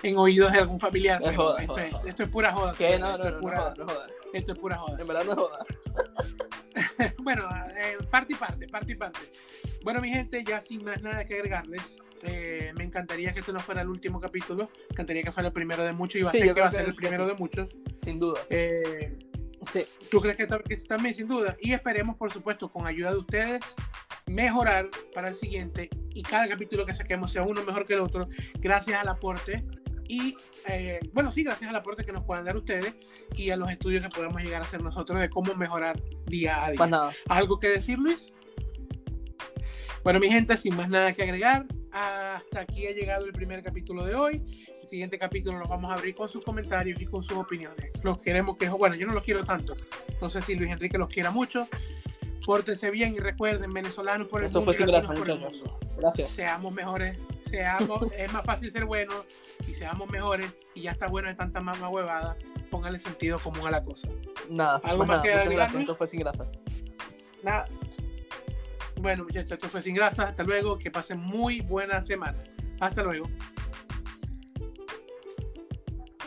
[0.03, 1.21] en oídos de algún familiar.
[1.23, 2.09] Es pero joda, esto, joda, es, joda.
[2.09, 2.75] esto es pura joda.
[2.75, 4.07] Que esto no, no, es no, no pura- joda, no joda.
[4.33, 5.01] Esto es pura joda.
[5.01, 5.59] En verdad no joda.
[7.19, 9.21] bueno, eh, parte y parte, parte y parte.
[9.83, 13.61] Bueno, mi gente, ya sin más nada que agregarles, eh, me encantaría que esto no
[13.61, 16.33] fuera el último capítulo, me encantaría que fuera el primero de muchos y va a
[16.33, 17.77] Sí, ser que va a ser el primero que de muchos.
[17.95, 18.41] Sin duda.
[18.51, 19.17] Eh,
[19.73, 19.85] Sí.
[20.09, 21.57] ¿Tú crees que, que también, sin duda?
[21.61, 23.61] Y esperemos, por supuesto, con ayuda de ustedes,
[24.27, 28.29] mejorar para el siguiente y cada capítulo que saquemos sea uno mejor que el otro,
[28.61, 29.65] gracias al aporte.
[30.09, 30.37] Y
[30.67, 32.95] eh, bueno, sí, gracias al aporte que nos puedan dar ustedes
[33.37, 36.71] y a los estudios que podamos llegar a hacer nosotros de cómo mejorar día a
[36.71, 37.11] día.
[37.29, 38.33] ¿Algo que decir, Luis?
[40.03, 44.05] Bueno, mi gente, sin más nada que agregar, hasta aquí ha llegado el primer capítulo
[44.05, 44.43] de hoy.
[44.81, 48.03] El siguiente capítulo los vamos a abrir con sus comentarios y con sus opiniones.
[48.03, 49.75] Los queremos que, bueno, yo no los quiero tanto.
[50.23, 51.69] No sé si Luis Enrique los quiera mucho.
[52.49, 55.79] Pórtense bien y recuerden, venezolanos por el Esto mundo fue sin por el mundo.
[55.99, 56.31] Gracias.
[56.31, 59.27] Seamos mejores, seamos, es más fácil ser buenos
[59.67, 62.39] y seamos mejores y ya está bueno de tanta mamá huevada.
[62.71, 64.09] Póngale sentido común a la cosa.
[64.49, 64.81] Nada.
[64.83, 65.45] ¿Algo más más que nada.
[65.45, 65.81] Gracias.
[65.83, 66.47] Esto fue sin grasa.
[67.43, 67.67] Nada.
[68.99, 70.29] Bueno, muchachos, esto fue sin grasa.
[70.29, 70.79] Hasta luego.
[70.79, 72.43] Que pasen muy buena semana.
[72.81, 73.29] Hasta luego.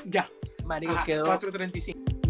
[0.06, 0.30] Ya.
[0.68, 1.26] Marico, Ajá, quedó.
[1.26, 2.21] 4.35.